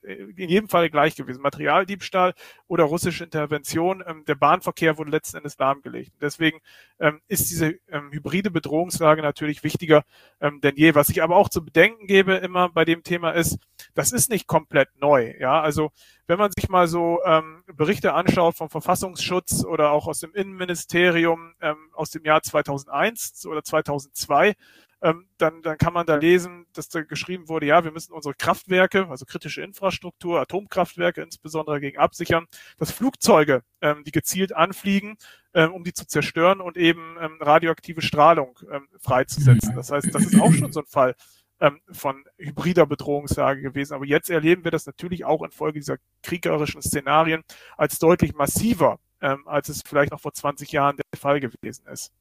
[0.08, 1.41] in jedem Fall gleich gewesen.
[1.41, 2.34] Materialdiebstahl
[2.68, 4.03] oder russische Intervention.
[4.05, 6.14] Ähm, der Bahnverkehr wurde letzten Endes lahmgelegt.
[6.22, 6.60] Deswegen
[6.99, 10.03] ähm, ist diese ähm, hybride Bedrohungslage natürlich wichtiger
[10.41, 10.95] ähm, denn je.
[10.95, 13.60] Was ich aber auch zu bedenken gebe immer bei dem Thema ist,
[13.93, 15.34] das ist nicht komplett neu.
[15.39, 15.91] Ja, also
[16.28, 21.53] wenn man sich mal so ähm, Berichte anschaut vom Verfassungsschutz oder auch aus dem Innenministerium
[21.62, 24.55] ähm, aus dem Jahr 2001 oder 2002,
[25.02, 28.34] ähm, dann, dann kann man da lesen, dass da geschrieben wurde, ja, wir müssen unsere
[28.34, 35.18] Kraftwerke, also kritische Infrastruktur, Atomkraftwerke insbesondere gegen absichern, dass Flugzeuge, ähm, die gezielt anfliegen,
[35.54, 39.76] ähm, um die zu zerstören und eben ähm, radioaktive Strahlung ähm, freizusetzen.
[39.76, 41.16] Das heißt, das ist auch schon so ein Fall
[41.60, 43.93] ähm, von hybrider Bedrohungslage gewesen.
[43.93, 47.43] Aber jetzt erleben wir das natürlich auch infolge dieser kriegerischen Szenarien
[47.78, 52.12] als deutlich massiver, ähm, als es vielleicht noch vor 20 Jahren der Fall gewesen ist.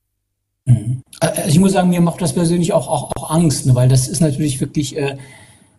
[0.64, 0.95] Mhm.
[1.20, 4.08] Also ich muss sagen, mir macht das persönlich auch, auch, auch Angst, ne, weil das
[4.08, 5.16] ist natürlich wirklich äh,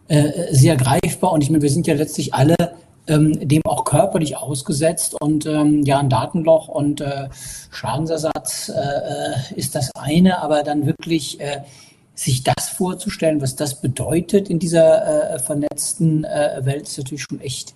[0.07, 1.31] äh, sehr greifbar.
[1.31, 2.55] Und ich meine, wir sind ja letztlich alle
[3.07, 5.15] ähm, dem auch körperlich ausgesetzt.
[5.19, 7.29] Und ähm, ja, ein Datenloch und äh,
[7.71, 11.61] Schadensersatz äh, äh, ist das eine, aber dann wirklich äh,
[12.13, 17.39] sich das vorzustellen, was das bedeutet in dieser äh, vernetzten äh, Welt, ist natürlich schon
[17.41, 17.75] echt,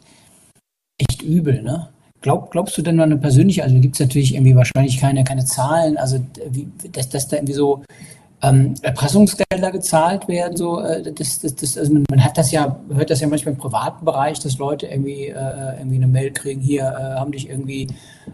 [0.98, 1.90] echt übel, ne?
[2.22, 5.44] Glaub, glaubst du denn noch eine persönliche, also gibt es natürlich irgendwie wahrscheinlich keine, keine
[5.44, 6.20] Zahlen, also
[6.50, 7.84] wie, dass, dass da irgendwie so
[8.44, 12.80] ähm, Erpressungsgelder gezahlt werden, so äh, das, das, das, also man, man, hat das ja,
[12.94, 16.62] hört das ja manchmal im privaten Bereich, dass Leute irgendwie, äh, irgendwie eine Mail kriegen,
[16.62, 17.88] hier äh, haben dich irgendwie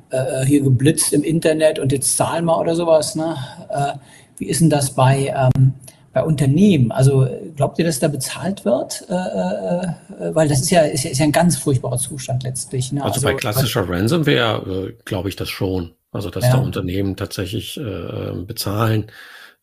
[0.10, 3.16] äh, hier geblitzt im Internet und jetzt zahl mal oder sowas.
[3.16, 3.36] Ne?
[3.70, 3.94] Äh,
[4.38, 5.74] wie ist denn das bei, ähm,
[6.18, 6.92] bei Unternehmen?
[6.92, 9.06] Also glaubt ihr, dass da bezahlt wird?
[9.08, 12.42] Äh, äh, äh, weil das ist ja, ist ja, ist ja ein ganz furchtbarer Zustand
[12.42, 12.92] letztlich.
[12.92, 13.04] Ne?
[13.04, 15.92] Also, also, bei klassischer Ransomware äh, glaube ich das schon.
[16.12, 16.54] Also dass ja.
[16.54, 19.12] da Unternehmen tatsächlich äh, bezahlen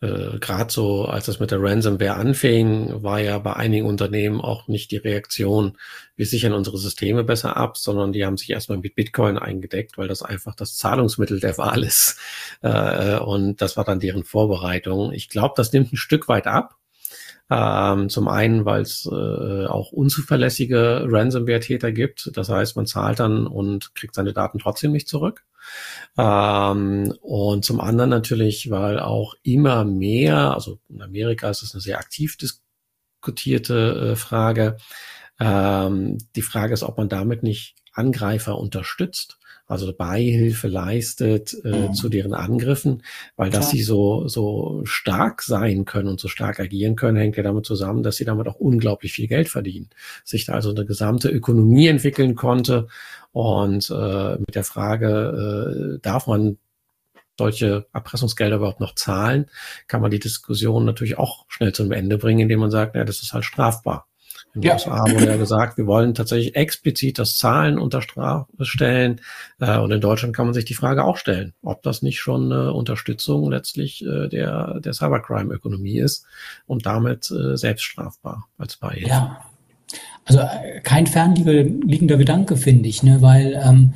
[0.05, 4.69] äh, gerade so, als es mit der Ransomware anfing, war ja bei einigen Unternehmen auch
[4.69, 5.79] nicht die Reaktion,
[6.17, 10.09] wir sichern unsere Systeme besser ab, sondern die haben sich erstmal mit Bitcoin eingedeckt, weil
[10.09, 12.19] das einfach das Zahlungsmittel der Wahl ist.
[12.63, 15.13] Äh, und das war dann deren Vorbereitung.
[15.13, 16.77] Ich glaube, das nimmt ein Stück weit ab.
[17.51, 22.31] Ähm, zum einen, weil es äh, auch unzuverlässige Ransomware-Täter gibt.
[22.35, 25.45] Das heißt, man zahlt dann und kriegt seine Daten trotzdem nicht zurück.
[26.17, 31.81] Ähm, und zum anderen natürlich, weil auch immer mehr, also in Amerika ist es eine
[31.81, 34.77] sehr aktiv diskutierte äh, Frage.
[35.41, 41.95] Ähm, die Frage ist, ob man damit nicht Angreifer unterstützt also Beihilfe leistet äh, mhm.
[41.95, 43.03] zu deren Angriffen,
[43.37, 47.43] weil dass sie so, so stark sein können und so stark agieren können, hängt ja
[47.43, 49.91] damit zusammen, dass sie damit auch unglaublich viel Geld verdienen.
[50.25, 52.89] Sich da also eine gesamte Ökonomie entwickeln konnte
[53.33, 56.59] und äh, mit der Frage, äh, darf man
[57.39, 59.47] solche Erpressungsgelder überhaupt noch zahlen,
[59.89, 63.23] kann man die Diskussion natürlich auch schnell zum Ende bringen, indem man sagt, ja, das
[63.23, 64.07] ist halt strafbar.
[64.55, 64.75] In den ja.
[64.75, 69.21] USA wurde ja gesagt, wir wollen tatsächlich explizit das Zahlen unter Strafe stellen.
[69.61, 72.53] Äh, und in Deutschland kann man sich die Frage auch stellen, ob das nicht schon
[72.53, 76.25] eine Unterstützung letztlich äh, der, der Cybercrime-Ökonomie ist
[76.67, 79.09] und damit äh, selbst strafbar als Beihilfe.
[79.09, 79.41] Ja,
[80.25, 80.41] also
[80.83, 83.21] kein fernliegender Gedanke, finde ich, ne?
[83.21, 83.95] weil ähm,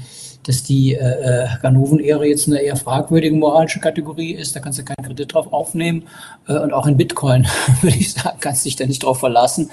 [0.49, 4.57] dass die äh, Ganoven-Ehre jetzt eine eher fragwürdige moralische Kategorie ist.
[4.57, 6.05] Da kannst du keinen Kredit drauf aufnehmen.
[6.49, 7.47] Äh, und auch in Bitcoin,
[7.83, 9.71] würde ich sagen, kannst du dich da nicht drauf verlassen.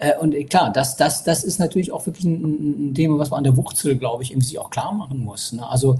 [0.00, 3.38] Äh, und klar, das, das, das ist natürlich auch wirklich ein, ein Thema, was man
[3.38, 5.52] an der Wurzel, glaube ich, irgendwie sich auch klar machen muss.
[5.52, 5.64] Ne?
[5.64, 5.96] Also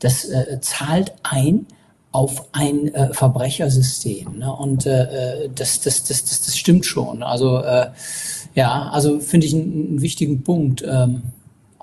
[0.00, 1.66] das äh, zahlt ein
[2.10, 4.38] auf ein äh, Verbrechersystem.
[4.38, 4.54] Ne?
[4.54, 7.22] Und äh, das, das, das, das, das stimmt schon.
[7.22, 7.86] Also äh,
[8.54, 10.84] ja, also finde ich einen, einen wichtigen Punkt.
[10.86, 11.22] Ähm,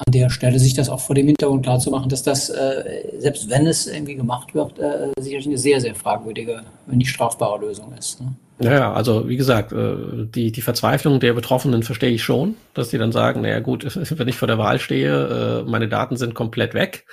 [0.06, 3.04] an der Stelle sich das auch vor dem Hintergrund klar zu machen, dass das, äh,
[3.20, 7.60] selbst wenn es irgendwie gemacht wird, äh, sicherlich eine sehr, sehr fragwürdige, wenn nicht strafbare
[7.60, 8.22] Lösung ist.
[8.22, 8.34] Ne?
[8.62, 9.96] Ja, also wie gesagt, äh,
[10.26, 13.86] die, die Verzweiflung der Betroffenen verstehe ich schon, dass die dann sagen, naja gut,
[14.18, 17.06] wenn ich vor der Wahl stehe, äh, meine Daten sind komplett weg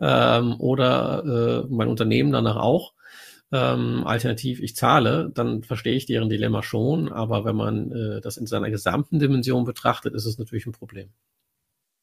[0.00, 2.92] ähm, oder äh, mein Unternehmen danach auch.
[3.52, 8.46] Ähm, alternativ, ich zahle, dann verstehe ich deren Dilemma schon, aber wenn man das in
[8.46, 11.08] seiner gesamten Dimension betrachtet, ist es natürlich ein Problem.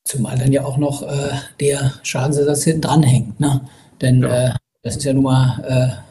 [0.05, 3.61] Zumal dann ja auch noch äh, der Schadensersatz hinten dranhängt, ne?
[4.01, 4.47] Denn ja.
[4.47, 4.51] äh,
[4.83, 6.05] das ist ja nun mal äh,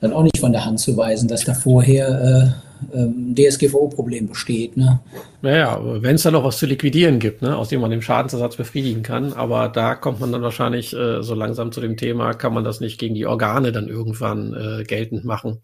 [0.00, 2.54] dann auch nicht von der Hand zu weisen, dass da vorher
[2.92, 4.76] äh, ähm, DSGVO-Problem besteht.
[4.76, 5.00] Ne?
[5.40, 8.56] Naja, wenn es da noch was zu liquidieren gibt, ne, aus dem man den Schadensersatz
[8.56, 12.54] befriedigen kann, aber da kommt man dann wahrscheinlich äh, so langsam zu dem Thema, kann
[12.54, 15.60] man das nicht gegen die Organe dann irgendwann äh, geltend machen,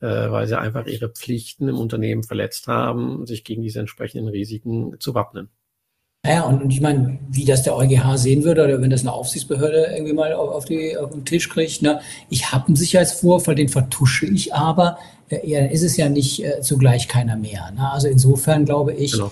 [0.00, 4.96] äh, weil sie einfach ihre Pflichten im Unternehmen verletzt haben, sich gegen diese entsprechenden Risiken
[4.98, 5.48] zu wappnen.
[6.26, 9.12] Naja, und, und ich meine, wie das der EuGH sehen würde, oder wenn das eine
[9.12, 12.00] Aufsichtsbehörde irgendwie mal auf, auf, die, auf den Tisch kriegt, ne,
[12.30, 14.98] ich habe einen Sicherheitsvorfall, den vertusche ich aber,
[15.28, 17.70] äh, ja, ist es ja nicht äh, zugleich keiner mehr.
[17.70, 17.92] Ne?
[17.92, 19.30] Also insofern glaube ich, genau.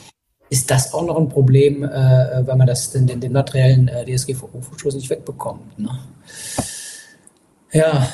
[0.51, 4.05] ist das auch noch ein Problem, äh, wenn man das, den, den, den materiellen äh,
[4.05, 5.76] DSGVO-Verschluss nicht wegbekommt.
[5.76, 5.99] Ne?
[7.72, 8.09] Ja,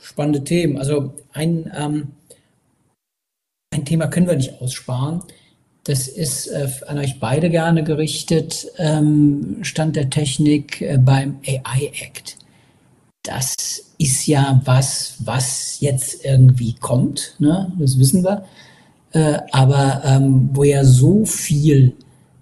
[0.00, 0.78] spannende Themen.
[0.78, 2.12] Also ein, ähm,
[3.70, 5.22] ein Thema können wir nicht aussparen.
[5.88, 8.66] Das ist äh, an euch beide gerne gerichtet.
[8.76, 12.36] Ähm, Stand der Technik äh, beim AI Act.
[13.22, 13.54] Das
[13.96, 17.36] ist ja was, was jetzt irgendwie kommt.
[17.38, 17.72] Ne?
[17.78, 18.44] Das wissen wir.
[19.12, 21.94] Äh, aber ähm, wo ja so viel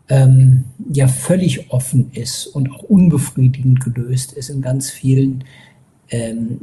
[0.08, 5.44] ähm, ja völlig offen ist und auch unbefriedigend gelöst ist in ganz vielen,
[6.10, 6.62] ähm,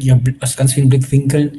[0.00, 1.58] ja, aus ganz vielen Blickwinkeln,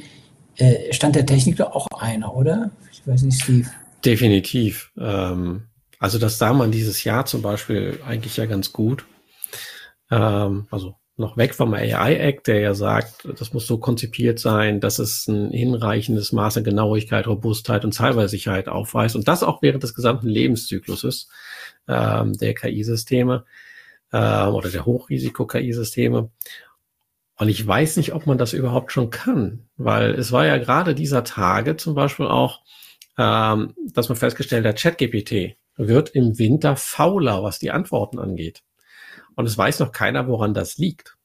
[0.57, 2.71] äh, Stand der Technik doch auch einer, oder?
[3.01, 3.69] Ich weiß nicht, Steve.
[4.05, 4.91] Definitiv.
[4.97, 5.67] Ähm,
[5.99, 9.05] also das sah man dieses Jahr zum Beispiel eigentlich ja ganz gut.
[10.09, 14.79] Ähm, also noch weg vom AI Act, der ja sagt, das muss so konzipiert sein,
[14.79, 19.83] dass es ein hinreichendes Maß an Genauigkeit, Robustheit und Zahlweisicherheit aufweist und das auch während
[19.83, 21.29] des gesamten Lebenszykluses
[21.87, 23.45] ähm, der KI-Systeme
[24.11, 26.29] äh, oder der Hochrisiko-KI-Systeme.
[27.37, 30.93] Und ich weiß nicht, ob man das überhaupt schon kann, weil es war ja gerade
[30.93, 32.61] dieser Tage zum Beispiel auch,
[33.21, 38.63] ähm, dass man festgestellt hat, ChatGPT wird im Winter fauler, was die Antworten angeht.
[39.35, 41.17] Und es weiß noch keiner, woran das liegt.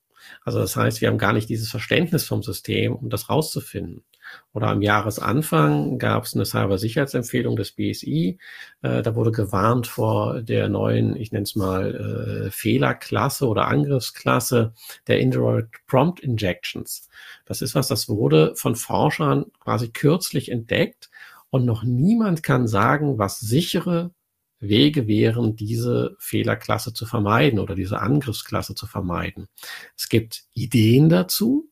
[0.44, 4.04] Also das heißt, wir haben gar nicht dieses Verständnis vom System, um das rauszufinden.
[4.52, 8.38] Oder am Jahresanfang gab es eine Cybersicherheitsempfehlung des BSI.
[8.82, 14.74] Äh, da wurde gewarnt vor der neuen, ich nenne es mal, äh, Fehlerklasse oder Angriffsklasse
[15.06, 17.08] der Indirect Prompt Injections.
[17.44, 21.08] Das ist was, das wurde von Forschern quasi kürzlich entdeckt
[21.56, 24.12] und noch niemand kann sagen, was sichere
[24.60, 29.48] Wege wären, diese Fehlerklasse zu vermeiden oder diese Angriffsklasse zu vermeiden.
[29.96, 31.70] Es gibt Ideen dazu,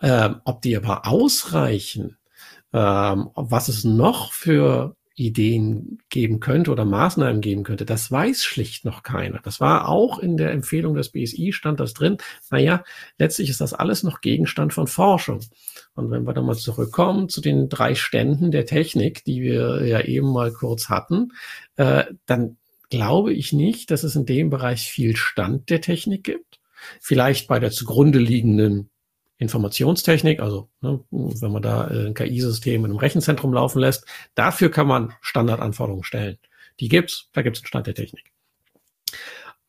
[0.00, 2.16] ähm, ob die aber ausreichen,
[2.72, 8.84] ähm, was es noch für Ideen geben könnte oder Maßnahmen geben könnte, das weiß schlicht
[8.84, 9.40] noch keiner.
[9.44, 12.18] Das war auch in der Empfehlung des BSI, stand das drin.
[12.50, 12.82] Naja,
[13.18, 15.40] letztlich ist das alles noch Gegenstand von Forschung.
[15.94, 20.00] Und wenn wir dann mal zurückkommen zu den drei Ständen der Technik, die wir ja
[20.00, 21.32] eben mal kurz hatten,
[21.76, 22.56] äh, dann
[22.90, 26.60] glaube ich nicht, dass es in dem Bereich viel Stand der Technik gibt.
[27.00, 28.90] Vielleicht bei der zugrunde liegenden
[29.38, 34.70] Informationstechnik, also ne, wenn man da äh, ein KI-System in einem Rechenzentrum laufen lässt, dafür
[34.70, 36.38] kann man Standardanforderungen stellen.
[36.80, 38.32] Die gibt's, da gibt's einen Stand der Technik.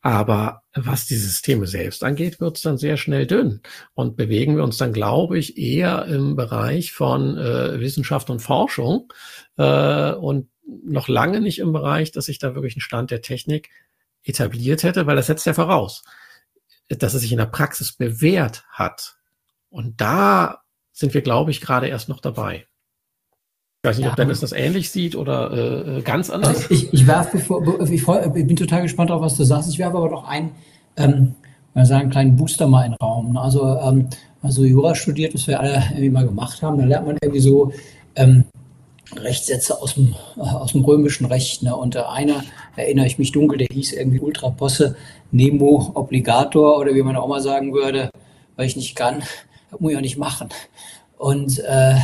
[0.06, 3.60] Aber was die Systeme selbst angeht, wird es dann sehr schnell dünn.
[3.94, 9.12] Und bewegen wir uns dann, glaube ich, eher im Bereich von äh, Wissenschaft und Forschung
[9.56, 10.48] äh, und
[10.84, 13.70] noch lange nicht im Bereich, dass sich da wirklich ein Stand der Technik
[14.22, 16.04] etabliert hätte, weil das setzt ja voraus,
[16.88, 19.15] dass es sich in der Praxis bewährt hat.
[19.76, 20.62] Und da
[20.94, 22.64] sind wir, glaube ich, gerade erst noch dabei.
[23.82, 26.70] Ich weiß nicht, ja, ob Dennis das ähnlich sieht oder äh, ganz anders.
[26.70, 29.68] Ich, ich werfe, ich, ich, bin total gespannt auf, was du sagst.
[29.68, 30.52] Ich werfe aber doch einen,
[30.96, 31.34] ähm,
[31.74, 33.34] mal sagen, einen kleinen Booster mal in den Raum.
[33.34, 33.40] Ne?
[33.42, 34.08] Also, ähm,
[34.40, 37.70] also Jura studiert, was wir alle irgendwie mal gemacht haben, da lernt man irgendwie so
[38.14, 38.46] ähm,
[39.14, 41.62] Rechtssätze aus dem, aus dem römischen Recht.
[41.62, 41.76] Ne?
[41.76, 42.44] Und einer,
[42.76, 44.96] erinnere ich mich dunkel, der hieß irgendwie Ultra Posse
[45.32, 48.08] Nemo Obligator oder wie man auch mal sagen würde,
[48.56, 49.22] weil ich nicht kann,
[49.78, 50.48] muss ich auch nicht machen.
[51.18, 51.96] Und äh,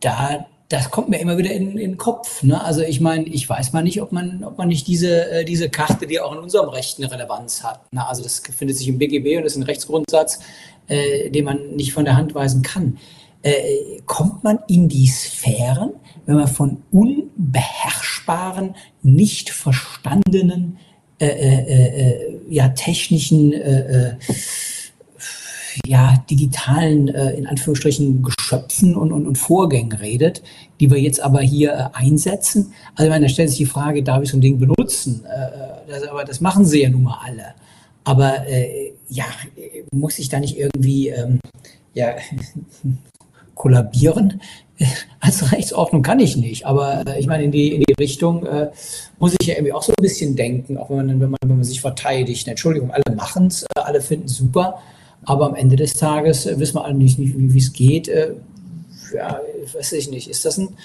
[0.00, 2.42] da, das kommt mir immer wieder in, in den Kopf.
[2.42, 2.62] Ne?
[2.62, 5.68] Also ich meine, ich weiß mal nicht, ob man, ob man nicht diese, äh, diese
[5.68, 7.92] Karte, die auch in unserem Recht eine Relevanz hat.
[7.92, 8.06] Ne?
[8.06, 10.40] Also das findet sich im BGB und ist ein Rechtsgrundsatz,
[10.88, 12.98] äh, den man nicht von der Hand weisen kann.
[13.42, 15.90] Äh, kommt man in die Sphären,
[16.24, 20.78] wenn man von unbeherrschbaren nicht verstandenen,
[21.20, 23.52] äh, äh, äh, ja, technischen,
[25.86, 30.42] ja, digitalen, äh, in Anführungsstrichen, Geschöpfen und, und, und Vorgängen redet,
[30.80, 32.72] die wir jetzt aber hier äh, einsetzen.
[32.94, 35.24] Also, ich meine, da stellt sich die Frage, darf ich so ein Ding benutzen?
[35.24, 37.54] Äh, das, aber das machen sie ja nun mal alle.
[38.04, 39.24] Aber äh, ja,
[39.92, 41.40] muss ich da nicht irgendwie ähm,
[41.94, 42.14] ja,
[43.54, 44.40] kollabieren?
[45.20, 48.70] Als Rechtsordnung kann ich nicht, aber äh, ich meine, in die, in die Richtung äh,
[49.18, 51.56] muss ich ja irgendwie auch so ein bisschen denken, auch wenn man, wenn man, wenn
[51.56, 52.48] man sich verteidigt.
[52.48, 54.80] Entschuldigung, alle machen es, äh, alle finden es super,
[55.26, 58.08] aber am Ende des Tages äh, wissen wir alle nicht, wie es geht.
[58.08, 58.34] Äh,
[59.14, 59.40] ja,
[59.72, 60.28] weiß ich nicht.
[60.28, 60.76] Ist das ein,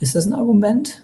[0.00, 1.02] ist das ein Argument?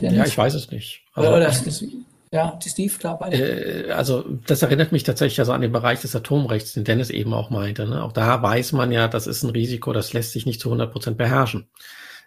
[0.00, 0.18] Dennis?
[0.18, 1.02] Ja, ich weiß es nicht.
[1.14, 1.84] Also, oder, ist,
[2.32, 3.88] ja, Steve, klar, beide.
[3.88, 7.34] Äh, also das erinnert mich tatsächlich also an den Bereich des Atomrechts, den Dennis eben
[7.34, 7.86] auch meinte.
[7.86, 8.02] Ne?
[8.02, 10.92] Auch da weiß man ja, das ist ein Risiko, das lässt sich nicht zu 100
[10.92, 11.68] Prozent beherrschen.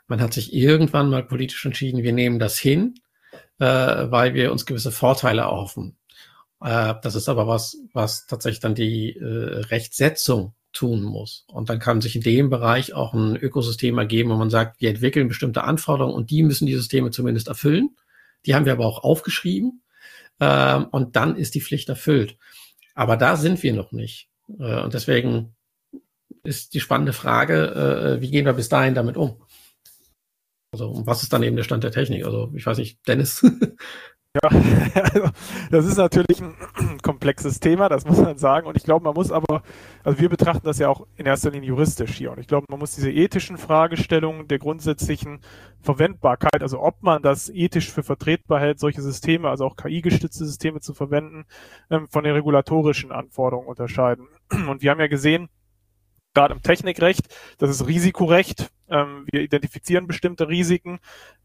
[0.07, 2.95] Man hat sich irgendwann mal politisch entschieden, wir nehmen das hin,
[3.59, 5.95] äh, weil wir uns gewisse Vorteile erhoffen.
[6.63, 11.45] Äh, das ist aber was, was tatsächlich dann die äh, Rechtsetzung tun muss.
[11.47, 14.89] Und dann kann sich in dem Bereich auch ein Ökosystem ergeben, wo man sagt, wir
[14.89, 17.95] entwickeln bestimmte Anforderungen und die müssen die Systeme zumindest erfüllen.
[18.45, 19.83] Die haben wir aber auch aufgeschrieben
[20.39, 22.37] ähm, und dann ist die Pflicht erfüllt.
[22.95, 24.29] Aber da sind wir noch nicht.
[24.59, 25.55] Äh, und deswegen
[26.43, 29.41] ist die spannende Frage, äh, wie gehen wir bis dahin damit um?
[30.71, 32.25] Also, was ist dann eben der Stand der Technik?
[32.25, 33.45] Also, ich weiß nicht, Dennis.
[34.35, 35.29] Ja, also
[35.69, 36.55] das ist natürlich ein
[37.03, 38.65] komplexes Thema, das muss man sagen.
[38.65, 39.61] Und ich glaube, man muss aber,
[40.03, 42.31] also wir betrachten das ja auch in erster Linie juristisch hier.
[42.31, 45.41] Und ich glaube, man muss diese ethischen Fragestellungen der grundsätzlichen
[45.81, 50.79] Verwendbarkeit, also ob man das ethisch für vertretbar hält, solche Systeme, also auch KI-gestützte Systeme
[50.79, 51.45] zu verwenden,
[51.91, 54.27] ähm, von den regulatorischen Anforderungen unterscheiden.
[54.67, 55.47] Und wir haben ja gesehen,
[56.33, 57.27] gerade im Technikrecht,
[57.59, 60.99] das ist Risikorecht, ähm, wir identifizieren bestimmte Risiken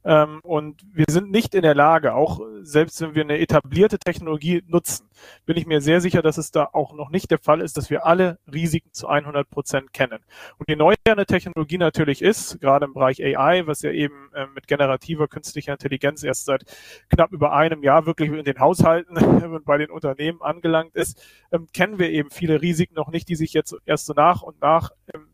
[0.05, 4.63] ähm, und wir sind nicht in der Lage, auch selbst wenn wir eine etablierte Technologie
[4.67, 5.09] nutzen,
[5.47, 7.91] bin ich mir sehr sicher, dass es da auch noch nicht der Fall ist, dass
[7.91, 10.21] wir alle Risiken zu 100 Prozent kennen.
[10.59, 14.47] Und je neuer eine Technologie natürlich ist, gerade im Bereich AI, was ja eben äh,
[14.55, 16.65] mit generativer künstlicher Intelligenz erst seit
[17.09, 21.23] knapp über einem Jahr wirklich in den Haushalten und bei den Unternehmen angelangt ist,
[21.53, 24.61] ähm, kennen wir eben viele Risiken noch nicht, die sich jetzt erst so nach und
[24.61, 25.29] nach ähm,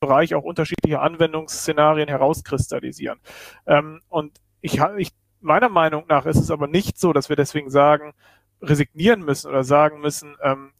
[0.00, 3.18] Bereich auch unterschiedliche Anwendungsszenarien herauskristallisieren.
[3.66, 7.70] Ähm, und ich, ich, meiner Meinung nach ist es aber nicht so, dass wir deswegen
[7.70, 8.14] sagen,
[8.60, 10.72] resignieren müssen oder sagen müssen, ähm,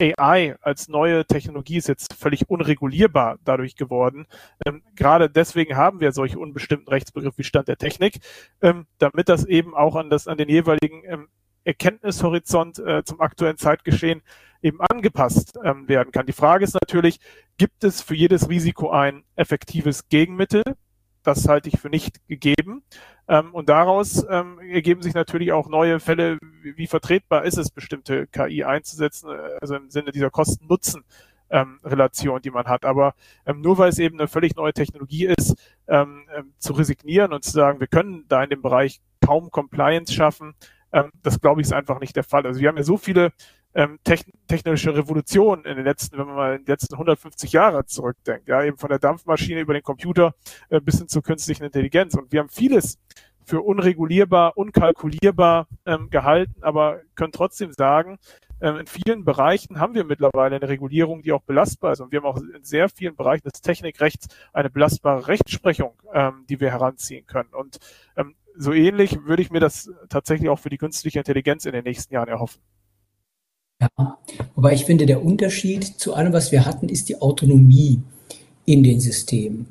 [0.00, 4.26] AI als neue Technologie ist jetzt völlig unregulierbar dadurch geworden.
[4.66, 8.20] Ähm, gerade deswegen haben wir solche unbestimmten Rechtsbegriffe wie Stand der Technik,
[8.62, 11.28] ähm, damit das eben auch an, das, an den jeweiligen ähm,
[11.70, 14.22] Erkenntnishorizont äh, zum aktuellen Zeitgeschehen
[14.62, 16.26] eben angepasst ähm, werden kann.
[16.26, 17.18] Die Frage ist natürlich,
[17.56, 20.62] gibt es für jedes Risiko ein effektives Gegenmittel?
[21.22, 22.82] Das halte ich für nicht gegeben.
[23.28, 27.70] Ähm, und daraus ähm, ergeben sich natürlich auch neue Fälle, wie, wie, vertretbar ist es,
[27.70, 31.04] bestimmte KI einzusetzen, äh, also im Sinne dieser Kosten-Nutzen.
[31.52, 32.84] Ähm, Relation, die man hat.
[32.84, 33.14] Aber
[33.44, 35.56] ähm, nur weil es eben eine völlig neue Technologie ist,
[35.88, 40.12] ähm, ähm, zu resignieren und zu sagen, wir können da in dem Bereich kaum Compliance
[40.12, 40.54] schaffen,
[40.92, 42.46] ähm, das glaube ich ist einfach nicht der Fall.
[42.46, 43.32] Also wir haben ja so viele
[43.74, 48.48] ähm, technische Revolutionen in den letzten, wenn man mal in den letzten 150 Jahre zurückdenkt,
[48.48, 50.34] ja, eben von der Dampfmaschine über den Computer
[50.68, 52.14] äh, bis hin zur künstlichen Intelligenz.
[52.14, 52.98] Und wir haben vieles
[53.44, 58.18] für unregulierbar, unkalkulierbar ähm, gehalten, aber können trotzdem sagen,
[58.60, 62.00] ähm, in vielen Bereichen haben wir mittlerweile eine Regulierung, die auch belastbar ist.
[62.00, 66.60] Und wir haben auch in sehr vielen Bereichen des Technikrechts eine belastbare Rechtsprechung, ähm, die
[66.60, 67.50] wir heranziehen können.
[67.52, 67.78] Und
[68.16, 71.84] ähm, so ähnlich würde ich mir das tatsächlich auch für die künstliche Intelligenz in den
[71.84, 72.60] nächsten Jahren erhoffen.
[73.80, 74.18] Ja,
[74.54, 78.00] wobei ich finde, der Unterschied zu allem, was wir hatten, ist die Autonomie
[78.66, 79.66] in den Systemen.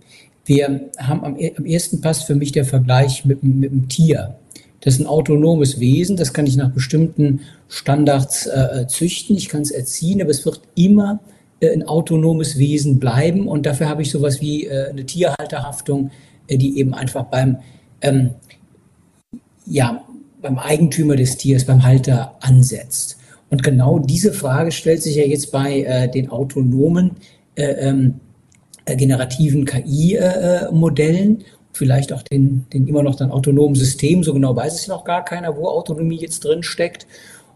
[0.45, 4.35] Wir haben am, am ersten passt für mich der Vergleich mit, mit dem Tier.
[4.81, 9.61] Das ist ein autonomes Wesen, das kann ich nach bestimmten Standards äh, züchten, ich kann
[9.61, 11.19] es erziehen, aber es wird immer
[11.59, 16.11] äh, ein autonomes Wesen bleiben und dafür habe ich sowas wie äh, eine Tierhalterhaftung,
[16.47, 17.57] äh, die eben einfach beim
[18.01, 18.31] ähm,
[19.69, 20.03] ja,
[20.41, 23.17] beim Eigentümer des Tiers, beim Halter ansetzt.
[23.49, 27.11] Und genau diese Frage stellt sich ja jetzt bei äh, den autonomen
[27.55, 28.15] äh, ähm,
[28.85, 31.43] äh, generativen KI-Modellen, äh,
[31.73, 35.25] vielleicht auch den, den immer noch dann autonomen Systemen, so genau weiß es noch gar
[35.25, 37.07] keiner, wo Autonomie jetzt drin steckt.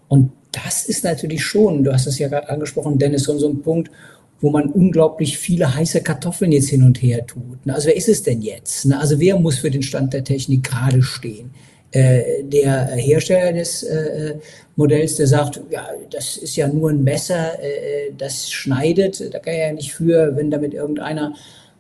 [0.07, 3.91] Und das ist natürlich schon, du hast es ja gerade angesprochen, Dennis, so ein Punkt,
[4.39, 7.59] wo man unglaublich viele heiße Kartoffeln jetzt hin und her tut.
[7.67, 8.91] Also wer ist es denn jetzt?
[8.91, 11.51] Also wer muss für den Stand der Technik gerade stehen?
[11.93, 14.35] Äh, der Hersteller des äh,
[14.75, 19.53] Modells, der sagt, ja, das ist ja nur ein Messer, äh, das schneidet, da kann
[19.53, 21.35] er ja nicht für, wenn damit irgendeiner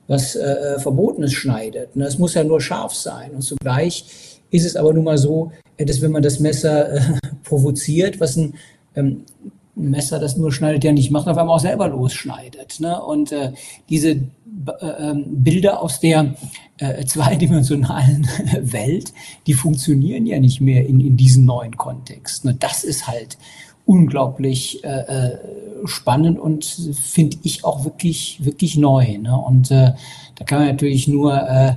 [0.07, 1.95] was äh, Verbotenes schneidet.
[1.95, 2.05] Ne?
[2.05, 3.31] Es muss ja nur scharf sein.
[3.31, 4.05] Und zugleich
[4.51, 6.99] ist es aber nun mal so, dass wenn man das Messer äh,
[7.43, 8.53] provoziert, was ein
[8.95, 9.23] ähm,
[9.75, 12.79] Messer, das nur schneidet, ja nicht macht, auf einmal auch selber losschneidet.
[12.79, 13.01] Ne?
[13.01, 13.53] Und äh,
[13.89, 14.21] diese äh,
[14.55, 16.35] Bilder aus der
[16.77, 18.27] äh, zweidimensionalen
[18.61, 19.13] Welt,
[19.47, 22.45] die funktionieren ja nicht mehr in, in diesem neuen Kontext.
[22.45, 22.55] Ne?
[22.59, 23.37] Das ist halt
[23.85, 25.37] unglaublich äh, äh
[25.85, 29.17] spannend und finde ich auch wirklich, wirklich neu.
[29.17, 29.37] Ne?
[29.37, 29.91] Und äh,
[30.35, 31.73] da kann man natürlich nur äh,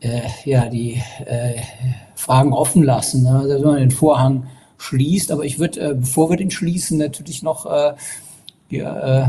[0.00, 1.54] äh, ja, die äh,
[2.14, 3.22] Fragen offen lassen.
[3.22, 3.30] Ne?
[3.30, 4.48] Also wenn man den Vorhang
[4.82, 5.30] schließt.
[5.32, 7.94] Aber ich würde, äh, bevor wir den schließen, natürlich noch äh,
[8.68, 9.28] ja, äh,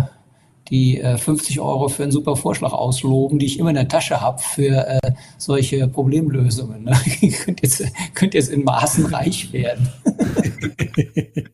[0.70, 4.22] die äh, 50 Euro für einen super Vorschlag ausloben, die ich immer in der Tasche
[4.22, 6.84] habe für äh, solche Problemlösungen.
[6.84, 6.94] Ne?
[7.44, 7.84] könnt, jetzt,
[8.14, 9.90] könnt jetzt in Maßen reich werden.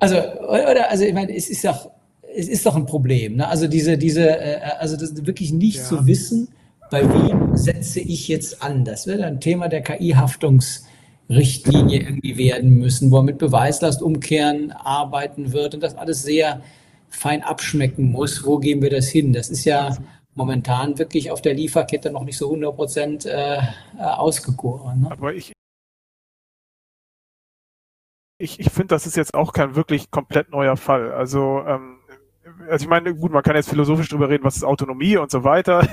[0.00, 1.90] also, oder, also ich meine, es ist doch,
[2.34, 3.36] es ist doch ein Problem.
[3.36, 3.48] Ne?
[3.48, 5.84] Also diese, diese, äh, also das wirklich nicht ja.
[5.84, 6.48] zu wissen,
[6.90, 8.84] bei wem setze ich jetzt an.
[8.84, 10.82] Das wird ein Thema der KI-Haftungs-
[11.30, 16.62] Richtlinie irgendwie werden müssen, wo er mit Beweislast umkehren arbeiten wird und das alles sehr
[17.10, 18.44] fein abschmecken muss.
[18.44, 19.32] Wo gehen wir das hin?
[19.32, 19.96] Das ist ja
[20.34, 23.58] momentan wirklich auf der Lieferkette noch nicht so 100 Prozent äh,
[23.98, 25.02] ausgegoren.
[25.02, 25.10] Ne?
[25.10, 25.52] Aber ich,
[28.38, 31.12] ich, ich finde, das ist jetzt auch kein wirklich komplett neuer Fall.
[31.12, 31.98] Also, ähm,
[32.68, 35.42] also ich meine, gut, man kann jetzt philosophisch drüber reden, was ist Autonomie und so
[35.44, 35.86] weiter.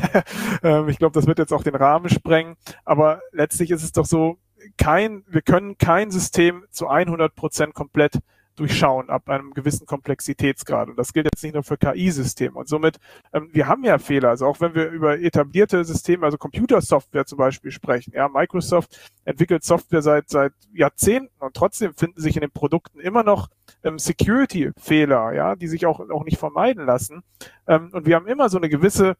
[0.63, 2.55] ähm, ich glaube, das wird jetzt auch den Rahmen sprengen.
[2.85, 4.37] Aber letztlich ist es doch so,
[4.77, 8.19] kein, wir können kein System zu 100 Prozent komplett
[8.55, 10.89] durchschauen ab einem gewissen Komplexitätsgrad.
[10.89, 12.57] Und das gilt jetzt nicht nur für KI-Systeme.
[12.57, 12.97] Und somit,
[13.33, 14.29] ähm, wir haben ja Fehler.
[14.29, 18.13] Also auch wenn wir über etablierte Systeme, also Computersoftware zum Beispiel sprechen.
[18.15, 23.23] Ja, Microsoft entwickelt Software seit, seit Jahrzehnten und trotzdem finden sich in den Produkten immer
[23.23, 23.49] noch
[23.83, 27.23] ähm, Security-Fehler, ja, die sich auch, auch nicht vermeiden lassen.
[27.67, 29.15] Ähm, und wir haben immer so eine gewisse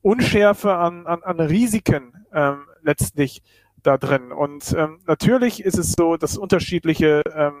[0.00, 3.42] Unschärfe an, an, an Risiken ähm, letztlich
[3.82, 4.32] da drin.
[4.32, 7.54] Und ähm, natürlich ist es so, dass unterschiedliche ähm,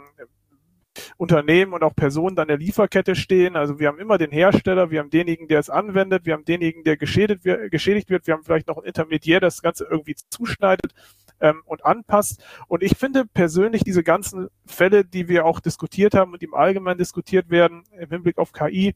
[1.16, 3.56] Unternehmen und auch Personen dann der Lieferkette stehen.
[3.56, 6.84] Also wir haben immer den Hersteller, wir haben denjenigen, der es anwendet, wir haben denjenigen,
[6.84, 10.14] der geschädigt wird, geschädigt wird, wir haben vielleicht noch ein Intermediär, das das Ganze irgendwie
[10.30, 10.94] zuschneidet
[11.40, 12.42] ähm, und anpasst.
[12.68, 16.98] Und ich finde persönlich diese ganzen Fälle, die wir auch diskutiert haben und im Allgemeinen
[16.98, 18.94] diskutiert werden im Hinblick auf KI,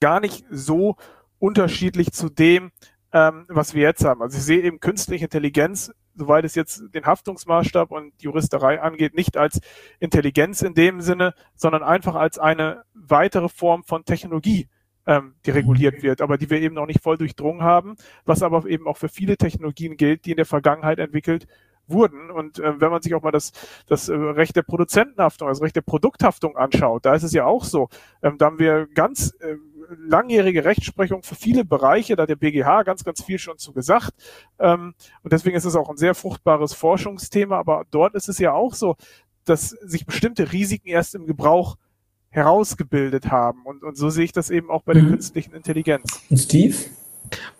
[0.00, 0.96] gar nicht so
[1.38, 2.70] unterschiedlich zu dem,
[3.12, 4.22] ähm, was wir jetzt haben.
[4.22, 9.36] Also ich sehe eben künstliche Intelligenz soweit es jetzt den Haftungsmaßstab und Juristerei angeht, nicht
[9.36, 9.60] als
[9.98, 14.68] Intelligenz in dem Sinne, sondern einfach als eine weitere Form von Technologie,
[15.06, 16.02] ähm, die reguliert mhm.
[16.02, 19.08] wird, aber die wir eben noch nicht voll durchdrungen haben, was aber eben auch für
[19.08, 21.46] viele Technologien gilt, die in der Vergangenheit entwickelt
[21.90, 22.30] wurden.
[22.30, 23.52] Und äh, wenn man sich auch mal das,
[23.86, 27.64] das äh, Recht der Produzentenhaftung, also Recht der Produkthaftung anschaut, da ist es ja auch
[27.64, 27.88] so.
[28.22, 29.56] Ähm, da haben wir ganz äh,
[29.98, 34.12] langjährige Rechtsprechung für viele Bereiche, da hat der BGH ganz, ganz viel schon zu gesagt.
[34.58, 37.58] Ähm, und deswegen ist es auch ein sehr fruchtbares Forschungsthema.
[37.58, 38.96] Aber dort ist es ja auch so,
[39.44, 41.76] dass sich bestimmte Risiken erst im Gebrauch
[42.30, 43.64] herausgebildet haben.
[43.64, 45.10] Und, und so sehe ich das eben auch bei der mhm.
[45.10, 46.22] künstlichen Intelligenz.
[46.30, 46.76] Und Steve?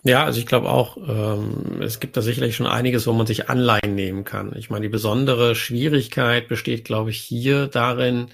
[0.03, 3.49] Ja, also ich glaube auch, ähm, es gibt da sicherlich schon einiges, wo man sich
[3.49, 4.53] Anleihen nehmen kann.
[4.57, 8.27] Ich meine, die besondere Schwierigkeit besteht, glaube ich, hier darin,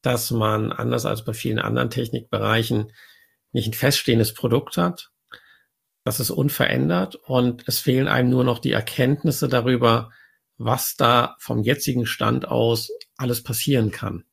[0.00, 2.92] dass man anders als bei vielen anderen Technikbereichen
[3.52, 5.10] nicht ein feststehendes Produkt hat.
[6.04, 10.10] Das ist unverändert und es fehlen einem nur noch die Erkenntnisse darüber,
[10.58, 14.24] was da vom jetzigen Stand aus alles passieren kann.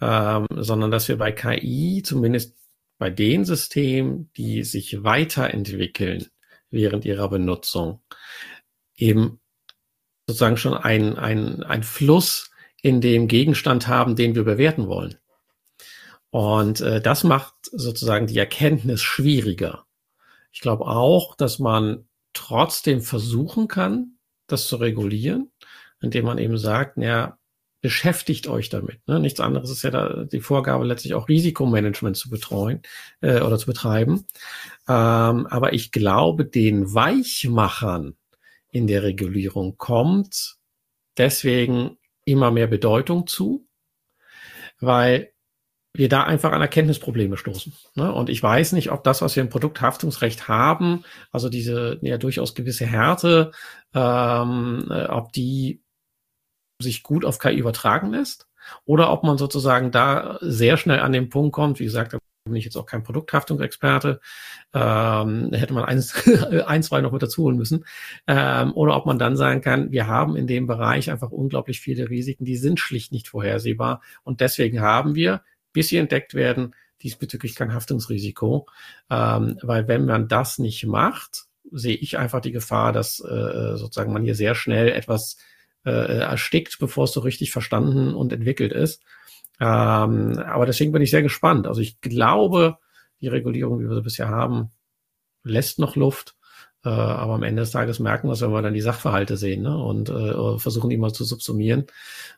[0.00, 2.56] Ähm, sondern dass wir bei KI, zumindest
[2.98, 6.28] bei den Systemen, die sich weiterentwickeln
[6.70, 8.02] während ihrer Benutzung,
[8.96, 9.40] eben
[10.26, 12.50] sozusagen schon ein, ein, ein Fluss
[12.80, 15.18] in dem Gegenstand haben, den wir bewerten wollen.
[16.34, 19.86] Und äh, das macht sozusagen die Erkenntnis schwieriger.
[20.50, 24.16] Ich glaube auch, dass man trotzdem versuchen kann,
[24.48, 25.52] das zu regulieren,
[26.00, 27.38] indem man eben sagt, ja,
[27.82, 29.06] beschäftigt euch damit.
[29.06, 29.20] Ne?
[29.20, 32.82] Nichts anderes ist ja da die Vorgabe, letztlich auch Risikomanagement zu betreuen
[33.20, 34.26] äh, oder zu betreiben.
[34.88, 38.16] Ähm, aber ich glaube, den Weichmachern
[38.72, 40.56] in der Regulierung kommt
[41.16, 43.68] deswegen immer mehr Bedeutung zu,
[44.80, 45.30] weil
[45.96, 47.72] wir da einfach an Erkenntnisprobleme stoßen.
[47.94, 48.12] Ne?
[48.12, 52.54] Und ich weiß nicht, ob das, was wir im Produkthaftungsrecht haben, also diese ja durchaus
[52.54, 53.52] gewisse Härte,
[53.94, 55.82] ähm, äh, ob die
[56.82, 58.48] sich gut auf KI übertragen lässt
[58.84, 62.64] oder ob man sozusagen da sehr schnell an den Punkt kommt, wie gesagt, bin ich
[62.64, 64.20] jetzt auch kein Produkthaftungsexperte,
[64.74, 66.14] ähm, hätte man eins,
[66.66, 67.86] ein, zwei noch mit dazu holen müssen,
[68.26, 72.10] ähm, oder ob man dann sagen kann, wir haben in dem Bereich einfach unglaublich viele
[72.10, 75.40] Risiken, die sind schlicht nicht vorhersehbar und deswegen haben wir
[75.74, 78.66] bis sie entdeckt werden, diesbezüglich kein Haftungsrisiko,
[79.10, 84.12] ähm, weil wenn man das nicht macht, sehe ich einfach die Gefahr, dass äh, sozusagen
[84.12, 85.36] man hier sehr schnell etwas
[85.84, 89.02] äh, erstickt, bevor es so richtig verstanden und entwickelt ist.
[89.60, 91.66] Ähm, aber deswegen bin ich sehr gespannt.
[91.66, 92.78] Also ich glaube,
[93.20, 94.70] die Regulierung, wie wir sie bisher haben,
[95.42, 96.33] lässt noch Luft.
[96.84, 99.62] Äh, aber am Ende des Tages merken wir es, wenn wir dann die Sachverhalte sehen
[99.62, 99.76] ne?
[99.76, 101.86] und äh, versuchen die mal zu subsumieren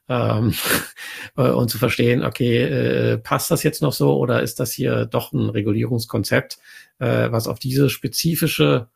[0.08, 0.54] ähm,
[1.36, 5.06] äh, und zu verstehen, okay, äh, passt das jetzt noch so oder ist das hier
[5.06, 6.58] doch ein Regulierungskonzept,
[7.00, 8.88] äh, was auf diese spezifische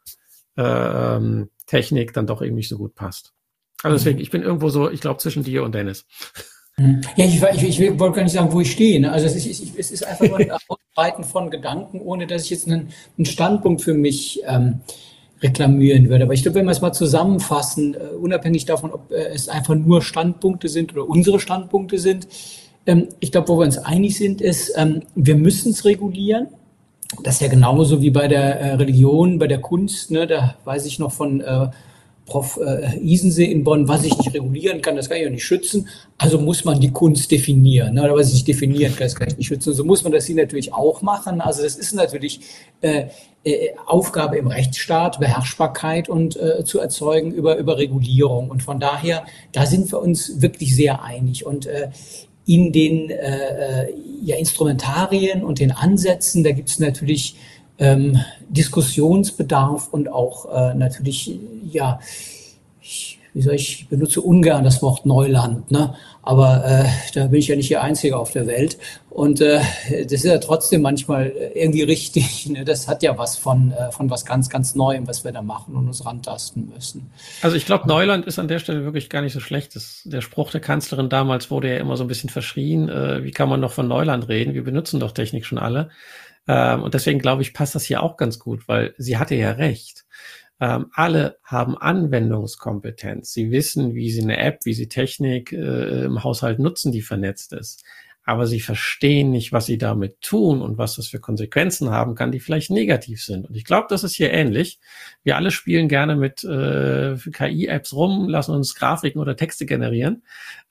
[0.57, 3.33] äh, ähm, Technik dann doch eben nicht so gut passt.
[3.83, 4.23] Also deswegen, mhm.
[4.23, 6.07] ich bin irgendwo so, ich glaube, zwischen dir und Dennis.
[6.77, 7.01] Mhm.
[7.17, 9.01] Ja, ich, ich, ich wollte gar nicht sagen, wo ich stehe.
[9.01, 9.11] Ne?
[9.11, 12.69] Also es ist, es ist einfach nur ein Ausbreiten von Gedanken, ohne dass ich jetzt
[12.69, 14.81] einen, einen Standpunkt für mich ähm,
[15.43, 16.25] reklamieren würde.
[16.25, 19.75] Aber ich glaube, wenn wir es mal zusammenfassen, uh, unabhängig davon, ob uh, es einfach
[19.75, 22.29] nur Standpunkte sind oder unsere Standpunkte sind,
[22.87, 26.49] ähm, ich glaube, wo wir uns einig sind, ist, ähm, wir müssen es regulieren.
[27.23, 30.11] Das ist ja genauso wie bei der äh, Religion, bei der Kunst.
[30.11, 30.27] Ne?
[30.27, 31.69] Da weiß ich noch von äh,
[32.31, 32.59] Prof.
[32.65, 35.89] Äh, Isensee in Bonn, was ich nicht regulieren kann, das kann ich auch nicht schützen.
[36.17, 37.95] Also muss man die Kunst definieren.
[37.95, 38.05] Ne?
[38.05, 39.75] Oder was ich nicht definieren kann, das kann ich nicht schützen.
[39.75, 41.41] So muss man das hier natürlich auch machen.
[41.41, 42.41] Also das ist natürlich
[42.81, 43.07] äh,
[43.43, 48.51] äh, Aufgabe im Rechtsstaat, Beherrschbarkeit und äh, zu erzeugen über, über Regulierung.
[48.51, 51.45] Und von daher, da sind wir uns wirklich sehr einig.
[51.45, 51.89] Und äh,
[52.47, 53.89] in den äh,
[54.23, 57.37] ja, Instrumentarien und den Ansätzen, da gibt es natürlich
[57.81, 61.39] ähm, Diskussionsbedarf und auch äh, natürlich,
[61.71, 61.99] ja,
[62.81, 65.95] ich, wie soll ich, ich benutze ungern das Wort Neuland, ne?
[66.23, 68.79] aber äh, da bin ich ja nicht der Einzige auf der Welt.
[69.09, 69.61] Und äh,
[70.03, 72.21] das ist ja trotzdem manchmal irgendwie richtig.
[72.51, 72.65] Ne?
[72.65, 75.77] Das hat ja was von, äh, von was ganz, ganz Neuem, was wir da machen
[75.77, 77.11] und uns rantasten müssen.
[77.43, 79.77] Also ich glaube, Neuland ist an der Stelle wirklich gar nicht so schlecht.
[79.77, 82.89] Das, der Spruch der Kanzlerin damals wurde ja immer so ein bisschen verschrien.
[82.89, 84.55] Äh, wie kann man noch von Neuland reden?
[84.55, 85.91] Wir benutzen doch Technik schon alle.
[86.51, 89.53] Ähm, und deswegen glaube ich, passt das hier auch ganz gut, weil sie hatte ja
[89.53, 90.05] recht.
[90.61, 93.33] Ähm, alle haben Anwendungskompetenz.
[93.33, 97.53] Sie wissen, wie sie eine App, wie sie Technik äh, im Haushalt nutzen, die vernetzt
[97.53, 97.85] ist
[98.31, 102.31] aber sie verstehen nicht, was sie damit tun und was das für Konsequenzen haben kann,
[102.31, 103.49] die vielleicht negativ sind.
[103.49, 104.79] Und ich glaube, das ist hier ähnlich.
[105.25, 110.23] Wir alle spielen gerne mit äh, KI-Apps rum, lassen uns Grafiken oder Texte generieren.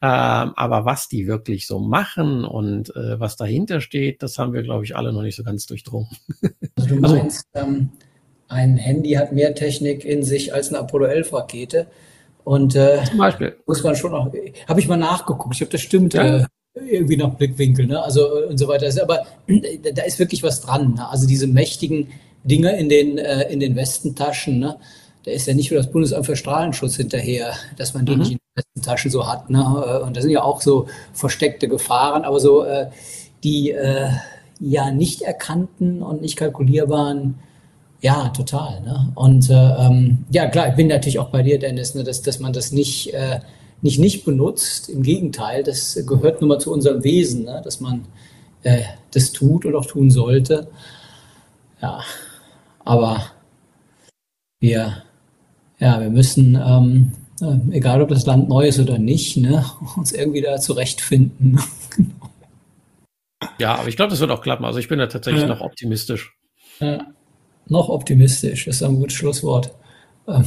[0.01, 4.64] Ähm, aber was die wirklich so machen und äh, was dahinter steht, das haben wir,
[4.64, 6.07] glaube ich, alle noch nicht so ganz durchdrungen.
[6.78, 7.89] Also du also meinst, ähm,
[8.47, 11.88] ein Handy hat mehr Technik in sich als eine Apollo 11 Rakete.
[12.45, 13.57] Und äh, Zum Beispiel.
[13.66, 14.32] muss man schon auch,
[14.68, 16.38] habe ich mal nachgeguckt, ich habe das stimmt, ja.
[16.38, 16.45] äh,
[16.88, 18.01] irgendwie nach Blickwinkel, ne?
[18.01, 18.89] Also und so weiter.
[19.01, 19.25] Aber
[19.93, 20.95] da ist wirklich was dran.
[20.95, 21.09] Ne?
[21.09, 22.07] Also diese mächtigen
[22.43, 24.77] Dinge in den, äh, in den Westentaschen, ne?
[25.25, 28.19] Da ist ja nicht nur das Bundesamt für Strahlenschutz hinterher, dass man die mhm.
[28.19, 29.49] nicht in den Westentaschen so hat.
[29.49, 29.61] Ne?
[30.05, 32.88] Und das sind ja auch so versteckte Gefahren, aber so äh,
[33.43, 34.07] die äh,
[34.61, 37.36] ja nicht erkannten und nicht kalkulierbaren
[38.01, 38.82] ja, total.
[38.82, 39.11] Ne?
[39.15, 42.39] Und äh, ähm, ja, klar, ich bin natürlich auch bei dir, Dennis, ne, dass, dass
[42.39, 43.39] man das nicht äh,
[43.82, 44.89] nicht nicht benutzt.
[44.89, 47.61] Im Gegenteil, das gehört nun mal zu unserem Wesen, ne?
[47.63, 48.05] dass man
[48.63, 50.67] äh, das tut und auch tun sollte.
[51.82, 52.01] Ja,
[52.84, 53.32] aber
[54.59, 55.03] wir,
[55.80, 57.11] ja, wir müssen, ähm,
[57.41, 59.65] äh, egal ob das Land neu ist oder nicht, ne,
[59.95, 61.59] uns irgendwie da zurechtfinden.
[63.57, 64.65] Ja, aber ich glaube, das wird auch klappen.
[64.65, 65.47] Also ich bin da tatsächlich ja.
[65.47, 66.34] noch optimistisch.
[66.80, 67.07] Ja,
[67.67, 69.73] noch optimistisch, ist ein gutes Schlusswort.
[70.27, 70.45] Ähm,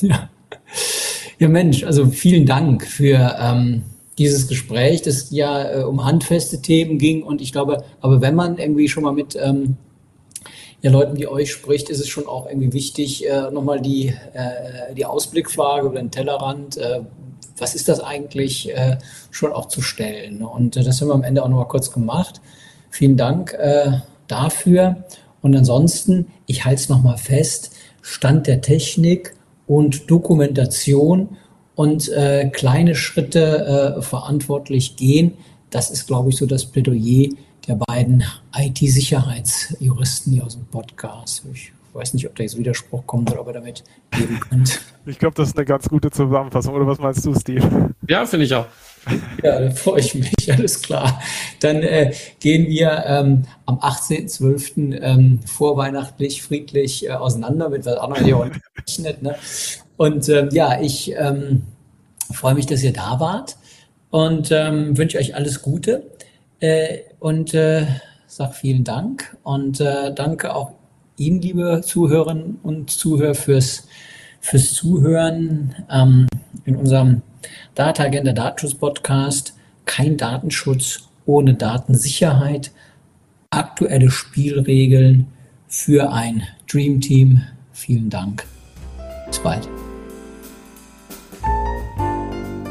[0.00, 0.30] ja.
[1.40, 3.82] Ja, Mensch, also vielen Dank für ähm,
[4.18, 7.22] dieses Gespräch, das ja äh, um handfeste Themen ging.
[7.22, 9.76] Und ich glaube, aber wenn man irgendwie schon mal mit ähm,
[10.82, 14.94] ja, Leuten wie euch spricht, ist es schon auch irgendwie wichtig, äh, nochmal die, äh,
[14.96, 17.02] die Ausblickfrage oder den Tellerrand, äh,
[17.56, 18.98] was ist das eigentlich, äh,
[19.30, 20.42] schon auch zu stellen.
[20.42, 22.40] Und äh, das haben wir am Ende auch nochmal kurz gemacht.
[22.90, 23.92] Vielen Dank äh,
[24.26, 25.04] dafür.
[25.40, 29.37] Und ansonsten, ich halte es nochmal fest, Stand der Technik
[29.68, 31.36] und Dokumentation
[31.76, 35.34] und äh, kleine Schritte äh, verantwortlich gehen.
[35.70, 37.28] Das ist, glaube ich, so das Plädoyer
[37.68, 38.24] der beiden
[38.56, 41.44] IT-Sicherheitsjuristen hier aus dem Podcast.
[41.52, 43.84] Ich weiß nicht, ob da jetzt Widerspruch kommt oder ob ihr damit
[44.16, 44.80] leben könnt.
[45.06, 46.74] Ich glaube, das ist eine ganz gute Zusammenfassung.
[46.74, 47.94] Oder was meinst du, Steve?
[48.08, 48.66] Ja, finde ich auch.
[49.42, 51.20] Ja, da freue ich mich, alles klar.
[51.60, 55.00] Dann äh, gehen wir ähm, am 18.12.
[55.00, 59.22] Ähm, vorweihnachtlich, friedlich äh, auseinander mit was anderem hier gerechnet.
[59.22, 59.36] Ne?
[59.96, 61.62] Und ähm, ja, ich ähm,
[62.32, 63.56] freue mich, dass ihr da wart
[64.10, 66.10] und ähm, wünsche euch alles Gute
[66.60, 67.86] äh, und äh,
[68.26, 70.72] sage vielen Dank und äh, danke auch
[71.16, 73.88] Ihnen, liebe Zuhörerinnen und Zuhörer, fürs,
[74.40, 76.28] fürs Zuhören ähm,
[76.64, 77.22] in unserem
[77.78, 79.54] Data Agenda Datenschutz Podcast.
[79.84, 82.72] Kein Datenschutz ohne Datensicherheit.
[83.50, 85.28] aktuelle Spielregeln
[85.68, 87.42] für ein Dream Team.
[87.70, 88.44] Vielen Dank.
[89.28, 89.68] Bis bald.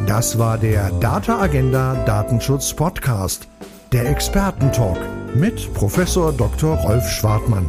[0.08, 3.48] Das war der Data Agenda Datenschutz Podcast,
[3.94, 5.00] der Expertentalk
[5.34, 6.76] mit Professor Dr.
[6.76, 7.66] Rolf Schwartmann.